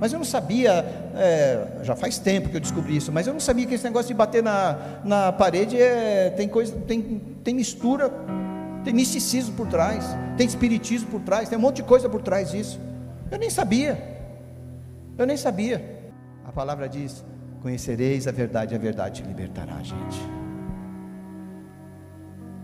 mas 0.00 0.12
eu 0.12 0.18
não 0.18 0.24
sabia, 0.24 0.84
é, 1.14 1.78
já 1.82 1.94
faz 1.94 2.18
tempo 2.18 2.48
que 2.48 2.56
eu 2.56 2.60
descobri 2.60 2.96
isso, 2.96 3.12
mas 3.12 3.26
eu 3.26 3.32
não 3.32 3.38
sabia 3.38 3.64
que 3.64 3.74
esse 3.74 3.84
negócio 3.84 4.08
de 4.08 4.14
bater 4.14 4.42
na, 4.42 4.76
na 5.04 5.30
parede 5.30 5.80
é, 5.80 6.30
tem 6.30 6.48
coisa, 6.48 6.74
tem, 6.86 7.20
tem 7.44 7.54
mistura 7.54 8.10
tem 8.84 8.92
misticismo 8.92 9.54
por 9.54 9.68
trás, 9.68 10.04
tem 10.36 10.46
espiritismo 10.46 11.08
por 11.10 11.20
trás, 11.20 11.48
tem 11.48 11.56
um 11.56 11.60
monte 11.60 11.76
de 11.76 11.82
coisa 11.84 12.08
por 12.08 12.22
trás 12.22 12.50
disso. 12.50 12.80
Eu 13.30 13.38
nem 13.38 13.48
sabia. 13.48 14.12
Eu 15.16 15.26
nem 15.26 15.36
sabia. 15.36 16.12
A 16.44 16.52
palavra 16.52 16.88
diz: 16.88 17.24
Conhecereis 17.60 18.26
a 18.26 18.32
verdade, 18.32 18.74
a 18.74 18.78
verdade 18.78 19.22
te 19.22 19.28
libertará, 19.28 19.80
gente. 19.82 20.20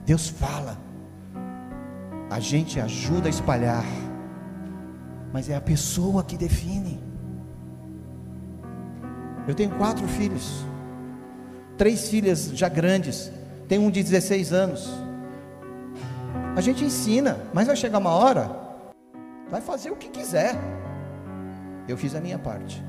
Deus 0.05 0.29
fala, 0.29 0.79
a 2.31 2.41
gente 2.41 2.81
ajuda 2.81 3.29
a 3.29 3.31
espalhar, 3.31 3.85
mas 5.33 5.49
é 5.49 5.55
a 5.55 5.61
pessoa 5.61 6.25
que 6.25 6.37
define. 6.37 6.99
Eu 9.47 9.55
tenho 9.55 9.71
quatro 9.77 10.09
filhos, 10.09 10.65
três 11.77 12.09
filhas 12.09 12.51
já 12.55 12.69
grandes, 12.69 13.31
tenho 13.69 13.83
um 13.83 13.91
de 13.91 14.03
16 14.03 14.53
anos. 14.53 15.08
A 16.59 16.61
gente 16.61 16.85
ensina, 16.85 17.39
mas 17.55 17.69
vai 17.69 17.77
chegar 17.77 17.99
uma 17.99 18.11
hora, 18.11 18.51
vai 19.49 19.61
fazer 19.61 19.93
o 19.93 19.97
que 19.97 20.09
quiser. 20.09 20.57
Eu 21.87 21.97
fiz 21.97 22.17
a 22.17 22.21
minha 22.21 22.37
parte. 22.37 22.85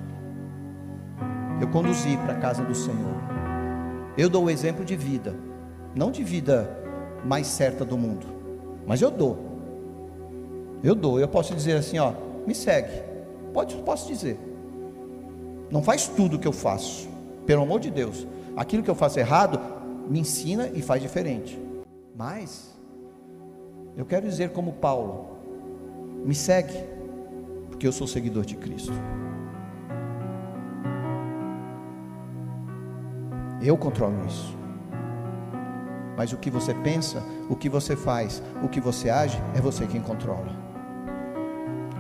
Eu 1.62 1.68
conduzi 1.70 2.18
para 2.18 2.34
a 2.34 2.40
casa 2.40 2.64
do 2.64 2.74
Senhor. 2.74 3.14
Eu 4.18 4.28
dou 4.28 4.46
o 4.46 4.50
exemplo 4.50 4.84
de 4.84 4.96
vida, 4.96 5.36
não 5.94 6.10
de 6.10 6.24
vida 6.24 6.68
mais 7.24 7.46
certa 7.46 7.86
do 7.86 7.96
mundo, 7.96 8.26
mas 8.88 9.04
eu 9.04 9.12
dou. 9.12 9.38
Eu 10.84 10.96
dou. 10.96 11.20
Eu 11.20 11.28
posso 11.28 11.54
dizer 11.54 11.74
assim, 11.74 12.00
ó, 12.00 12.14
me 12.48 12.56
segue. 12.56 13.04
Pode, 13.54 13.76
posso 13.84 14.08
dizer. 14.08 14.40
Não 15.70 15.84
faz 15.84 16.08
tudo 16.08 16.40
que 16.40 16.48
eu 16.48 16.54
faço. 16.54 17.08
Pelo 17.46 17.62
amor 17.62 17.80
de 17.80 17.92
Deus. 17.92 18.26
Aquilo 18.58 18.82
que 18.82 18.90
eu 18.90 18.96
faço 18.96 19.20
errado, 19.20 19.60
me 20.10 20.22
ensina 20.22 20.72
e 20.74 20.82
faz 20.82 21.04
diferente. 21.04 21.62
Mas 22.16 22.79
eu 24.00 24.06
quero 24.06 24.26
dizer 24.26 24.52
como 24.52 24.72
Paulo: 24.72 25.28
me 26.26 26.34
segue, 26.34 26.74
porque 27.68 27.86
eu 27.86 27.92
sou 27.92 28.08
seguidor 28.08 28.46
de 28.46 28.56
Cristo. 28.56 28.94
Eu 33.62 33.78
controlo 33.78 34.26
isso. 34.26 34.58
Mas 36.16 36.32
o 36.32 36.38
que 36.38 36.50
você 36.50 36.74
pensa, 36.76 37.22
o 37.50 37.58
que 37.58 37.68
você 37.68 37.94
faz, 37.94 38.42
o 38.64 38.70
que 38.70 38.80
você 38.80 39.10
age, 39.10 39.38
é 39.54 39.60
você 39.60 39.86
quem 39.86 40.00
controla. 40.02 40.48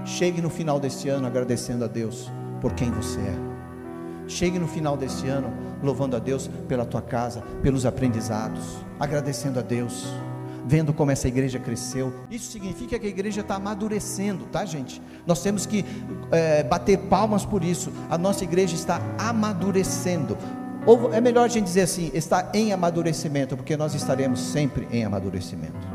Chegue 0.06 0.42
no 0.42 0.50
final 0.50 0.80
deste 0.80 1.10
ano 1.10 1.28
agradecendo 1.28 1.84
a 1.84 1.88
Deus 1.88 2.32
por 2.62 2.74
quem 2.76 2.90
você 2.92 3.20
é. 3.20 3.36
Chegue 4.26 4.58
no 4.58 4.70
final 4.70 4.96
deste 4.96 5.28
ano 5.28 5.52
louvando 5.84 6.16
a 6.16 6.20
Deus 6.20 6.50
pela 6.66 6.86
tua 6.86 7.02
casa, 7.02 7.42
pelos 7.62 7.86
aprendizados, 7.86 8.78
agradecendo 8.98 9.60
a 9.60 9.62
Deus 9.62 10.08
vendo 10.70 10.94
como 10.94 11.10
essa 11.10 11.28
igreja 11.28 11.58
cresceu. 11.58 12.14
Isso 12.30 12.52
significa 12.52 13.00
que 13.00 13.08
a 13.08 13.10
igreja 13.10 13.42
está 13.42 13.56
amadurecendo, 13.56 14.46
tá, 14.46 14.64
gente? 14.66 15.02
Nós 15.26 15.42
temos 15.42 15.66
que 15.66 15.84
é, 16.32 16.64
bater 16.64 16.96
palmas 17.10 17.44
por 17.44 17.64
isso. 17.64 17.92
A 18.08 18.20
nossa 18.20 18.44
igreja 18.44 18.76
está 18.76 19.02
amadurecendo. 19.18 20.38
Ou 20.86 21.12
é 21.12 21.20
melhor 21.20 21.46
a 21.46 21.48
gente 21.48 21.66
dizer 21.66 21.82
assim, 21.82 22.12
está 22.14 22.52
em 22.54 22.72
amadurecimento, 22.72 23.58
porque 23.58 23.76
nós 23.76 23.96
estaremos 23.96 24.40
sempre 24.40 24.88
em 24.92 25.04
amadurecimento. 25.04 25.88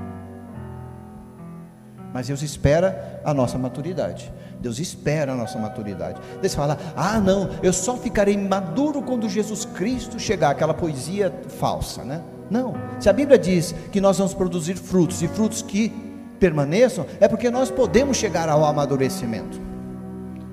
Mas 2.12 2.26
Deus 2.26 2.42
espera 2.42 3.22
a 3.24 3.32
nossa 3.32 3.56
maturidade. 3.56 4.32
Deus 4.58 4.80
espera 4.80 5.32
a 5.32 5.36
nossa 5.36 5.56
maturidade. 5.56 6.20
Deus 6.40 6.54
fala: 6.54 6.78
ah, 6.96 7.20
não, 7.20 7.48
eu 7.62 7.72
só 7.72 7.96
ficarei 7.96 8.36
maduro 8.36 9.02
quando 9.02 9.28
Jesus 9.28 9.64
Cristo 9.64 10.18
chegar. 10.18 10.50
Aquela 10.50 10.74
poesia 10.74 11.32
falsa, 11.58 12.02
né? 12.04 12.22
Não. 12.50 12.74
Se 13.00 13.08
a 13.08 13.12
Bíblia 13.12 13.38
diz 13.38 13.74
que 13.90 14.00
nós 14.00 14.18
vamos 14.18 14.34
produzir 14.34 14.76
frutos 14.76 15.22
e 15.22 15.28
frutos 15.28 15.62
que 15.62 15.92
permaneçam, 16.38 17.06
é 17.20 17.28
porque 17.28 17.50
nós 17.50 17.70
podemos 17.70 18.16
chegar 18.16 18.48
ao 18.48 18.64
amadurecimento. 18.64 19.60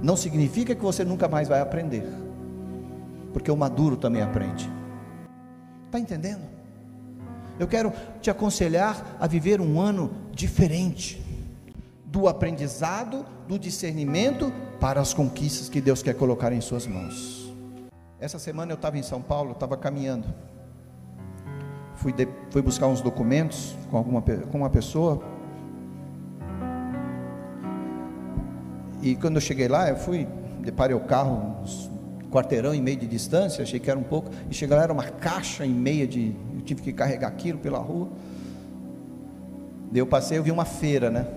Não 0.02 0.16
significa 0.16 0.74
que 0.74 0.82
você 0.82 1.04
nunca 1.04 1.28
mais 1.28 1.48
vai 1.48 1.60
aprender, 1.60 2.04
porque 3.34 3.52
o 3.52 3.58
maduro 3.58 3.98
também 3.98 4.22
aprende. 4.22 4.70
Está 5.86 6.00
entendendo? 6.00 6.42
Eu 7.60 7.68
quero 7.68 7.94
te 8.22 8.32
aconselhar 8.32 9.18
a 9.20 9.28
viver 9.28 9.62
um 9.62 9.80
ano 9.80 10.12
diferente 10.32 11.22
do 12.06 12.28
aprendizado, 12.28 13.26
do 13.48 13.60
discernimento 13.60 14.52
para 14.80 15.00
as 15.00 15.14
conquistas 15.14 15.70
que 15.70 15.80
Deus 15.80 16.02
quer 16.02 16.16
colocar 16.16 16.52
em 16.52 16.62
suas 16.62 16.88
mãos. 16.88 17.54
Essa 18.20 18.40
semana 18.40 18.72
eu 18.72 18.76
estava 18.76 18.98
em 18.98 19.04
São 19.04 19.22
Paulo, 19.22 19.52
estava 19.52 19.78
caminhando 19.78 20.28
fui, 22.02 22.12
de, 22.12 22.28
fui 22.50 22.62
buscar 22.64 22.88
uns 22.88 23.00
documentos 23.00 23.76
com, 23.90 23.98
alguma, 23.98 24.22
com 24.22 24.58
uma 24.58 24.70
pessoa. 24.70 25.22
E 29.02 29.16
quando 29.16 29.36
eu 29.36 29.42
cheguei 29.42 29.68
lá, 29.68 29.88
eu 29.90 29.96
fui, 29.96 30.28
deparei 30.62 30.96
o 30.96 31.02
carro, 31.02 31.64
quarteirão 32.32 32.74
e 32.74 32.82
meio 32.82 32.98
de 32.98 33.08
distância, 33.08 33.62
achei 33.62 33.80
que 33.80 33.90
era 33.90 34.00
um 34.00 34.04
pouco, 34.04 34.32
e 34.50 34.54
cheguei 34.54 34.76
lá, 34.76 34.84
era 34.84 34.94
uma 34.94 35.04
caixa 35.04 35.66
e 35.66 35.70
meia 35.70 36.08
de. 36.08 36.36
Eu 36.56 36.62
tive 36.62 36.82
que 36.82 36.92
carregar 36.92 37.28
aquilo 37.28 37.60
pela 37.60 37.78
rua. 37.78 38.10
Daí 39.92 40.00
eu 40.00 40.08
passei, 40.08 40.38
eu 40.38 40.44
vi 40.44 40.52
uma 40.52 40.66
feira, 40.66 41.10
né? 41.10 41.28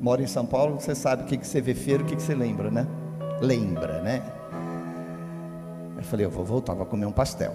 Moro 0.00 0.20
em 0.20 0.26
São 0.26 0.44
Paulo, 0.44 0.80
você 0.80 0.94
sabe 0.94 1.22
o 1.22 1.26
que, 1.26 1.36
que 1.36 1.46
você 1.46 1.60
vê 1.60 1.74
feira, 1.74 2.02
o 2.02 2.06
que, 2.06 2.16
que 2.16 2.22
você 2.22 2.34
lembra, 2.34 2.70
né? 2.70 2.86
Lembra, 3.40 4.02
né? 4.02 4.22
Eu 5.96 6.02
falei, 6.02 6.26
eu 6.26 6.30
vou 6.30 6.44
voltar, 6.44 6.74
vou 6.74 6.84
comer 6.84 7.06
um 7.06 7.12
pastel. 7.12 7.54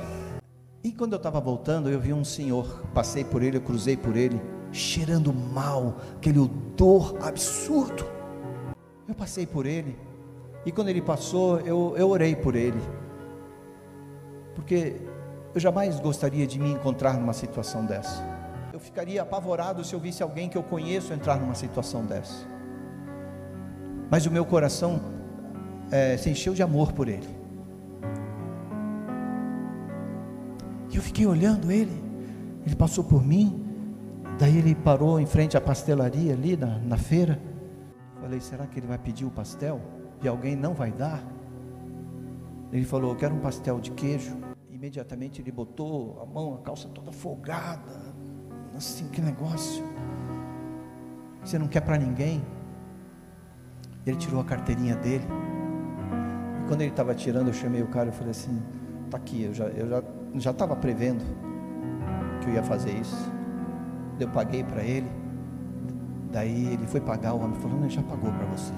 E 0.87 0.91
quando 0.93 1.11
eu 1.11 1.17
estava 1.17 1.41
voltando, 1.41 1.89
eu 1.89 1.99
vi 1.99 2.13
um 2.13 2.23
senhor, 2.23 2.81
passei 2.93 3.21
por 3.21 3.43
ele, 3.43 3.57
eu 3.57 3.61
cruzei 3.61 3.97
por 3.97 4.15
ele, 4.15 4.41
cheirando 4.71 5.33
mal, 5.33 5.97
aquele 6.15 6.39
odor 6.39 7.17
absurdo. 7.21 8.05
Eu 9.05 9.13
passei 9.13 9.45
por 9.45 9.65
ele, 9.65 9.99
e 10.65 10.71
quando 10.71 10.87
ele 10.87 11.01
passou, 11.01 11.59
eu, 11.59 11.93
eu 11.97 12.09
orei 12.09 12.37
por 12.37 12.55
ele. 12.55 12.79
porque 14.55 14.95
eu 15.53 15.59
jamais 15.59 15.99
gostaria 15.99 16.47
de 16.47 16.57
me 16.57 16.71
encontrar 16.71 17.15
numa 17.15 17.33
situação 17.33 17.85
dessa. 17.85 18.23
Eu 18.71 18.79
ficaria 18.79 19.21
apavorado 19.21 19.83
se 19.83 19.93
eu 19.93 19.99
visse 19.99 20.23
alguém 20.23 20.47
que 20.47 20.57
eu 20.57 20.63
conheço 20.63 21.11
entrar 21.11 21.37
numa 21.37 21.53
situação 21.53 22.05
dessa. 22.05 22.47
Mas 24.09 24.25
o 24.25 24.31
meu 24.31 24.45
coração 24.45 25.01
é, 25.91 26.15
se 26.15 26.29
encheu 26.29 26.53
de 26.53 26.63
amor 26.63 26.93
por 26.93 27.09
ele. 27.09 27.36
E 30.89 30.95
eu 30.95 31.01
fiquei 31.01 31.25
olhando 31.25 31.71
ele. 31.71 32.03
Ele 32.65 32.75
passou 32.75 33.03
por 33.03 33.25
mim. 33.25 33.63
Daí 34.39 34.57
ele 34.57 34.75
parou 34.75 35.19
em 35.19 35.25
frente 35.25 35.57
à 35.57 35.61
pastelaria 35.61 36.33
ali 36.33 36.55
na, 36.55 36.77
na 36.79 36.97
feira. 36.97 37.41
Falei, 38.21 38.39
será 38.39 38.67
que 38.67 38.79
ele 38.79 38.87
vai 38.87 38.97
pedir 38.97 39.25
o 39.25 39.31
pastel? 39.31 39.81
E 40.21 40.27
alguém 40.27 40.55
não 40.55 40.73
vai 40.73 40.91
dar? 40.91 41.23
Ele 42.71 42.85
falou, 42.85 43.11
eu 43.11 43.15
quero 43.15 43.33
um 43.35 43.39
pastel 43.39 43.79
de 43.79 43.91
queijo. 43.91 44.37
Imediatamente 44.69 45.41
ele 45.41 45.51
botou 45.51 46.21
a 46.21 46.25
mão, 46.25 46.55
a 46.55 46.57
calça 46.59 46.87
toda 46.89 47.11
folgada. 47.11 48.13
Assim, 48.75 49.07
que 49.07 49.21
negócio. 49.21 49.83
Você 51.43 51.57
não 51.57 51.67
quer 51.67 51.81
para 51.81 51.97
ninguém? 51.97 52.43
Ele 54.05 54.17
tirou 54.17 54.39
a 54.39 54.43
carteirinha 54.43 54.95
dele. 54.95 55.25
E 56.61 56.67
quando 56.67 56.81
ele 56.81 56.91
estava 56.91 57.15
tirando, 57.15 57.47
eu 57.47 57.53
chamei 57.53 57.81
o 57.81 57.87
cara 57.87 58.09
e 58.09 58.11
falei 58.11 58.31
assim: 58.31 58.61
tá 59.09 59.17
aqui, 59.17 59.43
eu 59.43 59.53
já 59.53 59.65
eu 59.65 59.89
já 59.89 60.03
já 60.35 60.51
estava 60.51 60.75
prevendo 60.75 61.23
que 62.41 62.49
eu 62.49 62.53
ia 62.53 62.63
fazer 62.63 62.91
isso. 62.91 63.31
Eu 64.19 64.29
paguei 64.29 64.63
para 64.63 64.83
ele. 64.83 65.09
Daí 66.31 66.73
ele 66.73 66.85
foi 66.87 66.99
pagar, 66.99 67.33
o 67.33 67.39
homem 67.39 67.59
falou: 67.59 67.79
Não, 67.79 67.89
já 67.89 68.01
pagou 68.01 68.31
para 68.31 68.45
você. 68.45 68.73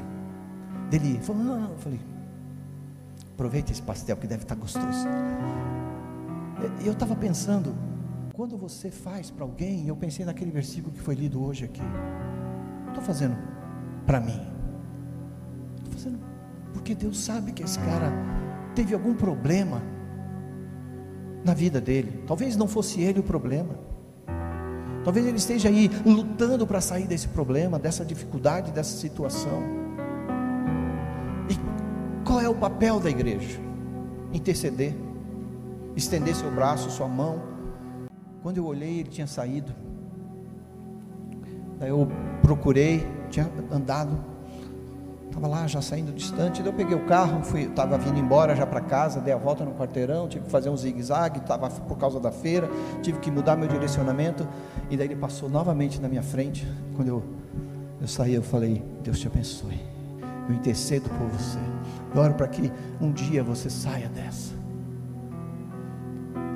Dele 0.90 1.20
falou: 1.22 1.44
Não, 1.44 1.60
não. 1.60 1.72
Eu 1.72 1.78
falei: 1.78 2.00
Aproveita 3.34 3.72
esse 3.72 3.82
pastel 3.82 4.18
que 4.18 4.28
deve 4.28 4.44
estar 4.44 4.56
tá 4.56 4.62
gostoso. 4.62 5.08
E 6.82 6.88
eu 6.88 6.94
estava 6.94 7.16
pensando, 7.16 7.74
quando 8.34 8.58
você 8.58 8.92
faz 8.92 9.32
para 9.32 9.44
alguém, 9.44 9.88
eu 9.88 9.96
pensei 9.96 10.26
naquele 10.26 10.52
versículo 10.52 10.94
que 10.94 11.02
foi 11.02 11.16
lido 11.16 11.42
hoje 11.42 11.66
aqui. 11.66 11.82
Estou 12.88 13.04
fazendo 13.04 13.38
para 14.06 14.20
mim. 14.20 14.42
Estou 15.78 15.94
fazendo 15.94 16.20
porque 16.74 16.94
Deus 16.94 17.20
sabe 17.20 17.52
que 17.52 17.64
esse 17.64 17.80
cara 17.80 18.12
teve 18.76 18.94
algum 18.94 19.14
problema 19.14 19.82
na 21.44 21.54
vida 21.54 21.80
dele. 21.80 22.24
Talvez 22.28 22.56
não 22.56 22.68
fosse 22.68 23.02
ele 23.02 23.20
o 23.20 23.24
problema. 23.24 23.76
Talvez 25.04 25.26
ele 25.26 25.38
esteja 25.38 25.70
aí 25.70 25.90
lutando 26.06 26.68
para 26.68 26.82
sair 26.82 27.08
desse 27.08 27.28
problema, 27.28 27.80
dessa 27.80 28.04
dificuldade, 28.04 28.72
dessa 28.72 28.98
situação. 28.98 29.64
E 31.50 32.26
qual 32.26 32.40
é 32.42 32.50
o 32.50 32.56
papel 32.56 33.00
da 33.00 33.10
igreja? 33.10 33.60
Interceder, 34.34 34.94
estender 35.96 36.36
seu 36.36 36.52
braço, 36.52 36.92
sua 36.92 37.08
mão. 37.08 37.42
Quando 38.44 38.58
eu 38.58 38.66
olhei, 38.66 39.00
ele 39.00 39.10
tinha 39.10 39.28
saído. 39.28 39.74
Daí 41.80 41.90
eu 41.90 42.08
procurei, 42.42 43.08
tinha 43.30 43.50
andado 43.72 44.29
Estava 45.30 45.48
lá 45.48 45.68
já 45.68 45.80
saindo 45.80 46.12
distante, 46.12 46.62
daí 46.62 46.72
eu 46.72 46.76
peguei 46.76 46.98
o 46.98 47.06
carro, 47.06 47.44
fui, 47.44 47.62
estava 47.62 47.98
vindo 48.00 48.18
embora 48.18 48.56
já 48.56 48.66
para 48.66 48.82
casa, 48.82 49.22
dei 49.22 49.32
a 49.32 49.38
volta 49.38 49.64
no 49.64 49.74
quarteirão, 49.76 50.28
tive 50.28 50.46
que 50.46 50.52
fazer 50.52 50.70
um 50.70 50.76
zigue-zague, 50.76 51.38
estava 51.38 51.70
por 51.70 51.98
causa 52.00 52.20
da 52.20 52.32
feira, 52.32 52.68
tive 53.04 53.20
que 53.20 53.30
mudar 53.30 53.56
meu 53.56 53.68
direcionamento, 53.68 54.48
e 54.90 54.98
daí 54.98 55.06
ele 55.06 55.16
passou 55.16 55.48
novamente 55.48 56.02
na 56.02 56.10
minha 56.10 56.24
frente. 56.24 56.68
Quando 56.96 57.10
eu, 57.10 57.24
eu 58.02 58.08
saí, 58.08 58.34
eu 58.34 58.42
falei, 58.42 58.84
Deus 59.04 59.20
te 59.20 59.28
abençoe. 59.28 59.80
Eu 60.50 60.56
intercedo 60.56 61.08
por 61.10 61.28
você. 61.28 61.60
Eu 62.14 62.22
oro 62.22 62.34
para 62.34 62.48
que 62.48 62.72
um 63.00 63.12
dia 63.12 63.44
você 63.44 63.70
saia 63.70 64.10
dessa. 64.10 64.52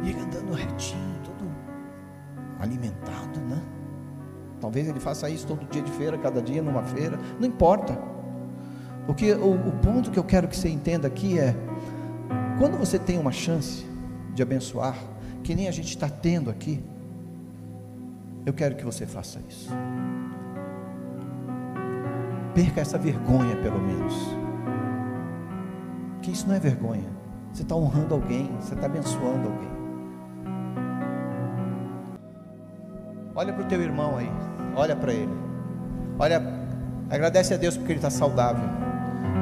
E 0.03 0.09
ele 0.09 0.19
andando 0.19 0.51
retinho, 0.51 1.19
todo 1.23 1.47
alimentado, 2.59 3.39
né? 3.39 3.61
Talvez 4.59 4.87
ele 4.87 4.99
faça 4.99 5.29
isso 5.29 5.45
todo 5.45 5.63
dia 5.69 5.83
de 5.83 5.91
feira, 5.91 6.17
cada 6.17 6.41
dia 6.41 6.61
numa 6.61 6.81
feira, 6.81 7.19
não 7.39 7.47
importa. 7.47 8.12
Porque 9.05 9.33
o, 9.33 9.53
o 9.53 9.71
ponto 9.81 10.11
que 10.11 10.17
eu 10.17 10.23
quero 10.23 10.47
que 10.47 10.55
você 10.55 10.69
entenda 10.69 11.07
aqui 11.07 11.37
é: 11.37 11.55
quando 12.57 12.77
você 12.77 12.97
tem 12.97 13.17
uma 13.17 13.31
chance 13.31 13.85
de 14.33 14.41
abençoar, 14.41 14.95
que 15.43 15.53
nem 15.53 15.67
a 15.67 15.71
gente 15.71 15.89
está 15.89 16.07
tendo 16.09 16.49
aqui, 16.49 16.83
eu 18.45 18.53
quero 18.53 18.75
que 18.75 18.85
você 18.85 19.05
faça 19.05 19.39
isso. 19.47 19.69
Perca 22.53 22.81
essa 22.81 22.97
vergonha, 22.97 23.55
pelo 23.57 23.79
menos. 23.79 24.13
Que 26.21 26.31
isso 26.31 26.47
não 26.47 26.55
é 26.55 26.59
vergonha. 26.59 27.09
Você 27.51 27.63
está 27.63 27.75
honrando 27.75 28.13
alguém, 28.13 28.49
você 28.59 28.73
está 28.73 28.85
abençoando 28.85 29.49
alguém. 29.49 29.73
Olha 33.35 33.51
para 33.51 33.63
o 33.63 33.67
teu 33.67 33.81
irmão 33.81 34.17
aí, 34.17 34.29
olha 34.75 34.95
para 34.95 35.11
ele. 35.11 35.33
Olha, 36.19 36.41
agradece 37.09 37.53
a 37.53 37.57
Deus 37.57 37.75
porque 37.75 37.91
ele 37.91 37.99
está 37.99 38.09
saudável. 38.09 38.67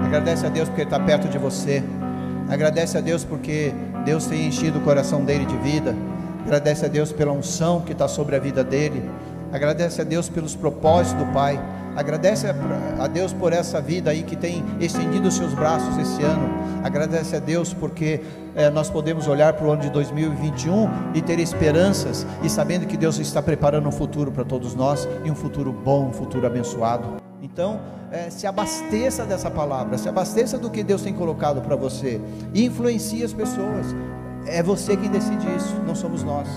Agradece 0.04 0.46
a 0.46 0.50
Deus 0.50 0.70
porque 0.70 0.82
Ele 0.82 0.90
está 0.90 1.00
perto 1.00 1.28
de 1.28 1.38
você. 1.38 1.84
Agradece 2.50 2.98
a 2.98 3.02
Deus 3.02 3.24
porque 3.24 3.74
Deus 4.06 4.26
tem 4.26 4.48
enchido 4.48 4.80
o 4.80 4.82
coração 4.82 5.24
dele 5.24 5.46
de 5.46 5.58
vida. 5.58 5.96
Agradece 6.46 6.86
a 6.86 6.90
Deus 6.90 7.12
pela 7.12 7.32
unção 7.32 7.82
que 7.82 7.92
está 7.92 8.08
sobre 8.08 8.36
a 8.36 8.40
vida 8.40 8.64
dele. 8.64 9.10
Agradece 9.52 10.02
a 10.02 10.04
Deus 10.04 10.30
pelos 10.30 10.56
propósitos 10.56 11.24
do 11.24 11.32
Pai. 11.34 11.60
Agradece 11.96 12.48
a 13.00 13.08
Deus 13.08 13.34
por 13.34 13.52
essa 13.52 13.82
vida 13.82 14.12
aí 14.12 14.24
que 14.24 14.36
tem 14.36 14.64
estendido 14.80 15.28
os 15.28 15.36
seus 15.36 15.54
braços 15.54 15.98
esse 15.98 16.24
ano. 16.24 16.50
Agradece 16.84 17.36
a 17.36 17.40
Deus 17.40 17.74
porque 17.74 18.22
é, 18.56 18.70
nós 18.70 18.90
podemos 18.90 19.28
olhar 19.28 19.54
para 19.54 19.66
o 19.68 19.72
ano 19.72 19.82
de 19.82 19.90
2021 19.90 20.90
e 21.14 21.22
ter 21.22 21.40
esperanças 21.40 22.26
e 22.42 22.50
sabendo 22.50 22.88
que 22.88 22.96
Deus 22.96 23.20
está 23.20 23.42
preparando 23.42 23.88
um 23.88 23.92
futuro 23.92 24.32
para 24.32 24.46
todos 24.46 24.74
nós 24.74 25.08
e 25.26 25.30
um 25.30 25.36
futuro 25.36 25.72
bom, 25.74 26.08
um 26.08 26.14
futuro 26.14 26.48
abençoado. 26.48 27.21
Então, 27.54 27.80
é, 28.12 28.30
se 28.30 28.48
abasteça 28.48 29.26
dessa 29.26 29.52
palavra, 29.52 29.98
se 29.98 30.08
abasteça 30.08 30.58
do 30.58 30.70
que 30.70 30.84
Deus 30.84 31.02
tem 31.02 31.14
colocado 31.14 31.62
para 31.62 31.76
você 31.76 32.22
e 32.54 32.66
influencie 32.66 33.24
as 33.24 33.34
pessoas. 33.34 33.88
É 34.46 34.64
você 34.64 34.96
quem 34.96 35.10
decide 35.10 35.48
isso, 35.56 35.76
não 35.86 35.94
somos 35.94 36.24
nós. 36.24 36.48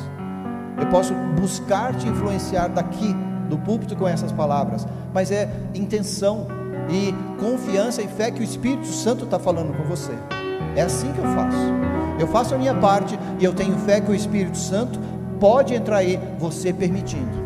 Eu 0.81 0.87
posso 0.87 1.13
buscar 1.39 1.95
te 1.95 2.09
influenciar 2.09 2.69
daqui 2.69 3.15
do 3.49 3.59
púlpito 3.59 3.97
com 3.97 4.07
essas 4.07 4.33
palavras, 4.33 4.87
mas 5.13 5.31
é 5.31 5.49
intenção 5.75 6.47
e 6.89 7.13
confiança 7.41 8.03
e 8.03 8.09
fé 8.09 8.31
que 8.31 8.41
o 8.41 8.45
Espírito 8.45 8.87
Santo 8.87 9.25
está 9.25 9.39
falando 9.39 9.77
com 9.77 9.85
você. 9.85 10.13
É 10.77 10.83
assim 10.83 11.13
que 11.13 11.19
eu 11.19 11.25
faço. 11.25 11.57
Eu 12.19 12.29
faço 12.29 12.55
a 12.55 12.59
minha 12.59 12.75
parte 12.75 13.19
e 13.41 13.45
eu 13.45 13.53
tenho 13.53 13.77
fé 13.79 14.01
que 14.01 14.11
o 14.11 14.15
Espírito 14.15 14.57
Santo 14.57 14.99
pode 15.41 15.75
entrar 15.75 15.99
aí, 15.99 16.19
você 16.39 16.73
permitindo. 16.73 17.45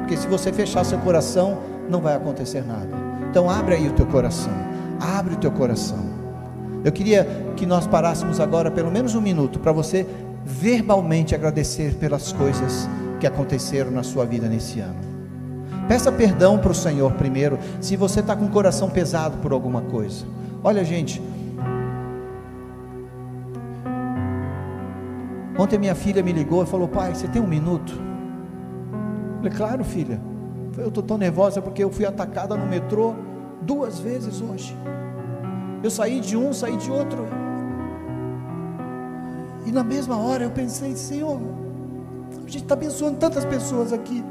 Porque 0.00 0.16
se 0.16 0.26
você 0.26 0.52
fechar 0.52 0.84
seu 0.84 0.98
coração, 0.98 1.58
não 1.88 2.00
vai 2.00 2.14
acontecer 2.14 2.64
nada. 2.64 2.88
Então 3.30 3.48
abre 3.50 3.74
aí 3.74 3.88
o 3.88 3.92
teu 3.92 4.06
coração. 4.06 4.52
Abre 5.00 5.34
o 5.34 5.36
teu 5.36 5.50
coração. 5.50 5.98
Eu 6.84 6.92
queria 6.92 7.26
que 7.56 7.66
nós 7.66 7.86
parássemos 7.86 8.40
agora 8.40 8.70
pelo 8.70 8.90
menos 8.90 9.14
um 9.14 9.20
minuto 9.20 9.58
para 9.58 9.72
você 9.72 10.06
verbalmente 10.44 11.34
agradecer 11.34 11.94
pelas 11.94 12.32
coisas 12.32 12.88
que 13.18 13.26
aconteceram 13.26 13.90
na 13.90 14.02
sua 14.02 14.26
vida 14.26 14.48
nesse 14.48 14.80
ano. 14.80 15.14
Peça 15.88 16.12
perdão 16.12 16.58
para 16.58 16.72
o 16.72 16.74
Senhor 16.74 17.12
primeiro, 17.12 17.58
se 17.80 17.96
você 17.96 18.20
está 18.20 18.36
com 18.36 18.44
o 18.44 18.50
coração 18.50 18.88
pesado 18.88 19.38
por 19.38 19.52
alguma 19.52 19.82
coisa. 19.82 20.26
Olha, 20.62 20.84
gente. 20.84 21.22
Ontem 25.58 25.78
minha 25.78 25.94
filha 25.94 26.22
me 26.22 26.32
ligou 26.32 26.62
e 26.62 26.66
falou: 26.66 26.88
Pai, 26.88 27.14
você 27.14 27.28
tem 27.28 27.40
um 27.40 27.46
minuto? 27.46 27.92
Eu 27.92 29.36
falei: 29.36 29.52
Claro, 29.52 29.84
filha. 29.84 30.20
Eu 30.76 30.88
estou 30.88 31.02
tão 31.02 31.16
nervosa 31.16 31.62
porque 31.62 31.82
eu 31.82 31.90
fui 31.90 32.04
atacada 32.04 32.56
no 32.56 32.66
metrô 32.66 33.14
duas 33.62 33.98
vezes 33.98 34.40
hoje. 34.40 34.76
Eu 35.82 35.90
saí 35.90 36.20
de 36.20 36.36
um, 36.36 36.52
saí 36.52 36.76
de 36.76 36.90
outro. 36.90 37.26
E 39.66 39.72
na 39.72 39.84
mesma 39.84 40.18
hora 40.18 40.44
eu 40.44 40.50
pensei, 40.50 40.96
Senhor, 40.96 41.40
a 42.32 42.40
gente 42.40 42.58
está 42.58 42.74
abençoando 42.74 43.18
tantas 43.18 43.44
pessoas 43.44 43.92
aqui. 43.92 44.24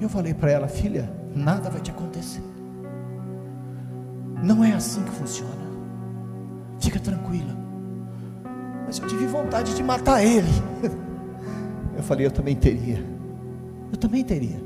Eu 0.00 0.08
falei 0.08 0.34
para 0.34 0.50
ela, 0.50 0.68
filha, 0.68 1.10
nada 1.34 1.70
vai 1.70 1.80
te 1.80 1.90
acontecer. 1.90 2.42
Não 4.42 4.62
é 4.62 4.72
assim 4.72 5.02
que 5.02 5.10
funciona. 5.10 5.64
Fica 6.78 6.98
tranquila 6.98 7.63
mas 8.86 8.98
eu 8.98 9.06
tive 9.06 9.26
vontade 9.26 9.74
de 9.74 9.82
matar 9.82 10.22
ele. 10.22 10.48
Eu 11.96 12.02
falei, 12.02 12.26
eu 12.26 12.30
também 12.30 12.56
teria. 12.56 12.98
Eu 13.92 13.96
também 13.96 14.24
teria. 14.24 14.60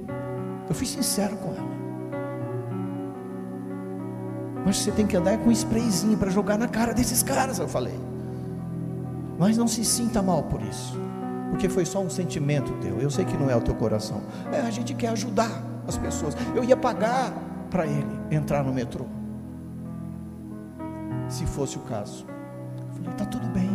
Eu 0.66 0.74
fui 0.74 0.86
sincero 0.86 1.36
com 1.36 1.50
ela. 1.50 1.68
Mas 4.64 4.78
você 4.78 4.90
tem 4.90 5.06
que 5.06 5.16
andar 5.16 5.36
com 5.38 5.50
um 5.50 5.52
sprayzinho 5.52 6.16
para 6.16 6.30
jogar 6.30 6.58
na 6.58 6.66
cara 6.66 6.92
desses 6.94 7.22
caras, 7.22 7.58
eu 7.58 7.68
falei. 7.68 7.98
Mas 9.38 9.56
não 9.56 9.68
se 9.68 9.84
sinta 9.84 10.20
mal 10.22 10.44
por 10.44 10.60
isso. 10.62 10.98
Porque 11.50 11.68
foi 11.68 11.84
só 11.86 12.00
um 12.00 12.10
sentimento 12.10 12.72
teu. 12.80 12.98
Eu 12.98 13.10
sei 13.10 13.24
que 13.24 13.36
não 13.36 13.48
é 13.48 13.56
o 13.56 13.60
teu 13.60 13.74
coração. 13.74 14.22
É, 14.52 14.60
a 14.60 14.70
gente 14.70 14.94
quer 14.94 15.08
ajudar 15.08 15.62
as 15.86 15.96
pessoas. 15.96 16.36
Eu 16.54 16.64
ia 16.64 16.76
pagar 16.76 17.32
para 17.70 17.86
ele. 17.86 18.18
entrar 18.30 18.62
no 18.64 18.72
metrô. 18.72 19.06
Se 21.28 21.46
fosse 21.46 21.76
o 21.76 21.80
caso. 21.80 22.26
Eu 22.88 22.94
falei, 22.94 23.12
está 23.12 23.24
tudo 23.24 23.46
bem. 23.48 23.70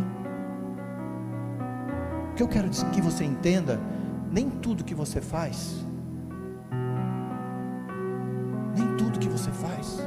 O 2.33 2.35
que 2.35 2.41
eu 2.41 2.47
quero 2.47 2.67
que 2.67 2.99
você 2.99 3.23
entenda, 3.23 3.79
nem 4.31 4.49
tudo 4.49 4.83
que 4.83 4.95
você 4.95 5.21
faz, 5.21 5.85
nem 8.75 8.97
tudo 8.97 9.19
que 9.19 9.29
você 9.29 9.51
faz, 9.51 9.99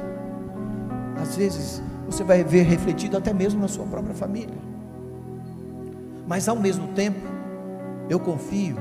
às 1.21 1.37
vezes 1.37 1.81
você 2.05 2.25
vai 2.25 2.43
ver 2.43 2.63
refletido 2.63 3.15
até 3.15 3.33
mesmo 3.33 3.61
na 3.61 3.69
sua 3.69 3.85
própria 3.85 4.13
família. 4.13 4.57
Mas 6.27 6.49
ao 6.49 6.57
mesmo 6.57 6.89
tempo, 6.89 7.25
eu 8.09 8.19
confio, 8.19 8.75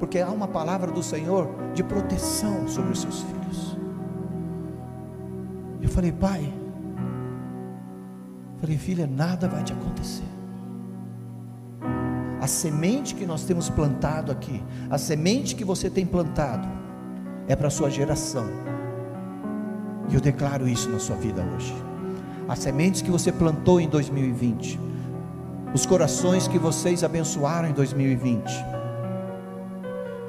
porque 0.00 0.18
há 0.18 0.28
uma 0.28 0.48
palavra 0.48 0.90
do 0.90 1.04
Senhor 1.04 1.48
de 1.74 1.84
proteção 1.84 2.66
sobre 2.66 2.90
os 2.90 3.00
seus 3.00 3.20
filhos. 3.22 3.78
Eu 5.80 5.88
falei, 5.88 6.10
pai, 6.10 6.52
falei, 8.60 8.76
filha, 8.76 9.06
nada 9.06 9.46
vai 9.46 9.62
te 9.62 9.72
acontecer. 9.72 10.31
A 12.42 12.48
semente 12.48 13.14
que 13.14 13.24
nós 13.24 13.44
temos 13.44 13.70
plantado 13.70 14.32
aqui, 14.32 14.60
a 14.90 14.98
semente 14.98 15.54
que 15.54 15.64
você 15.64 15.88
tem 15.88 16.04
plantado, 16.04 16.66
é 17.46 17.54
para 17.54 17.68
a 17.68 17.70
sua 17.70 17.88
geração. 17.88 18.44
E 20.10 20.14
eu 20.16 20.20
declaro 20.20 20.66
isso 20.68 20.90
na 20.90 20.98
sua 20.98 21.14
vida 21.14 21.40
hoje. 21.54 21.72
As 22.48 22.58
sementes 22.58 23.00
que 23.00 23.12
você 23.12 23.30
plantou 23.30 23.80
em 23.80 23.88
2020, 23.88 24.80
os 25.72 25.86
corações 25.86 26.48
que 26.48 26.58
vocês 26.58 27.04
abençoaram 27.04 27.68
em 27.68 27.72
2020, 27.72 28.50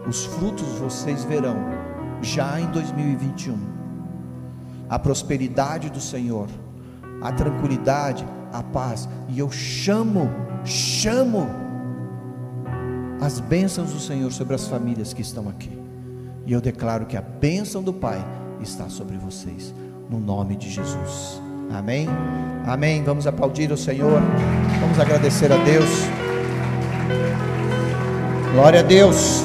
os 0.08 0.26
frutos 0.26 0.68
vocês 0.74 1.24
verão 1.24 1.58
já 2.22 2.60
em 2.60 2.68
2021. 2.68 3.58
A 4.88 5.00
prosperidade 5.00 5.90
do 5.90 6.00
Senhor, 6.00 6.48
a 7.24 7.32
tranquilidade, 7.32 8.24
a 8.52 8.62
paz, 8.62 9.10
e 9.30 9.40
eu 9.40 9.50
chamo, 9.50 10.30
chamo 10.64 11.63
as 13.24 13.40
bênçãos 13.40 13.92
do 13.92 14.00
Senhor 14.02 14.32
sobre 14.34 14.54
as 14.54 14.68
famílias 14.68 15.14
que 15.14 15.22
estão 15.22 15.48
aqui. 15.48 15.72
E 16.46 16.52
eu 16.52 16.60
declaro 16.60 17.06
que 17.06 17.16
a 17.16 17.22
bênção 17.22 17.82
do 17.82 17.94
Pai 17.94 18.24
está 18.62 18.90
sobre 18.90 19.18
vocês, 19.18 19.74
no 20.10 20.20
nome 20.20 20.58
de 20.58 20.70
Jesus. 20.70 21.42
Amém? 21.72 22.08
Amém. 22.66 23.02
Vamos 23.02 23.26
aplaudir 23.26 23.72
o 23.72 23.78
Senhor, 23.78 24.22
vamos 24.82 25.00
agradecer 25.00 25.52
a 25.54 25.58
Deus. 25.64 25.90
Glória 28.54 28.82
a 28.82 28.84
Deus. 28.84 29.44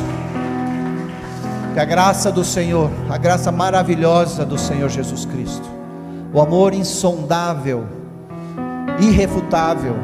Que 1.72 1.78
a 1.78 1.84
graça 1.84 2.32
do 2.32 2.44
Senhor, 2.44 2.90
a 3.08 3.16
graça 3.16 3.52
maravilhosa 3.52 4.44
do 4.44 4.58
Senhor 4.58 4.88
Jesus 4.88 5.24
Cristo, 5.24 5.68
o 6.34 6.40
amor 6.40 6.74
insondável, 6.74 7.86
irrefutável, 8.98 9.94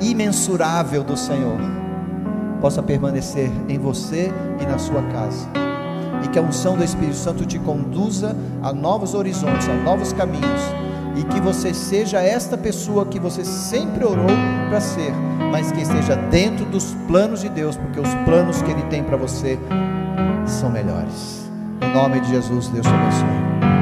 imensurável 0.00 1.02
do 1.02 1.16
Senhor 1.16 1.83
possa 2.64 2.82
permanecer 2.82 3.50
em 3.68 3.78
você 3.78 4.32
e 4.58 4.64
na 4.64 4.78
sua 4.78 5.02
casa. 5.12 5.46
E 6.24 6.28
que 6.28 6.38
a 6.38 6.42
unção 6.42 6.78
do 6.78 6.82
Espírito 6.82 7.14
Santo 7.14 7.44
te 7.44 7.58
conduza 7.58 8.34
a 8.62 8.72
novos 8.72 9.12
horizontes, 9.12 9.68
a 9.68 9.74
novos 9.74 10.14
caminhos. 10.14 10.62
E 11.14 11.24
que 11.24 11.42
você 11.42 11.74
seja 11.74 12.22
esta 12.22 12.56
pessoa 12.56 13.04
que 13.04 13.20
você 13.20 13.44
sempre 13.44 14.02
orou 14.02 14.34
para 14.70 14.80
ser, 14.80 15.12
mas 15.52 15.70
que 15.72 15.82
esteja 15.82 16.16
dentro 16.16 16.64
dos 16.64 16.94
planos 17.06 17.42
de 17.42 17.50
Deus, 17.50 17.76
porque 17.76 18.00
os 18.00 18.14
planos 18.24 18.62
que 18.62 18.70
Ele 18.70 18.82
tem 18.84 19.04
para 19.04 19.18
você 19.18 19.58
são 20.46 20.70
melhores. 20.70 21.46
Em 21.82 21.92
nome 21.92 22.18
de 22.20 22.30
Jesus, 22.30 22.68
Deus 22.68 22.86
te 22.86 22.92
abençoe. 22.92 23.73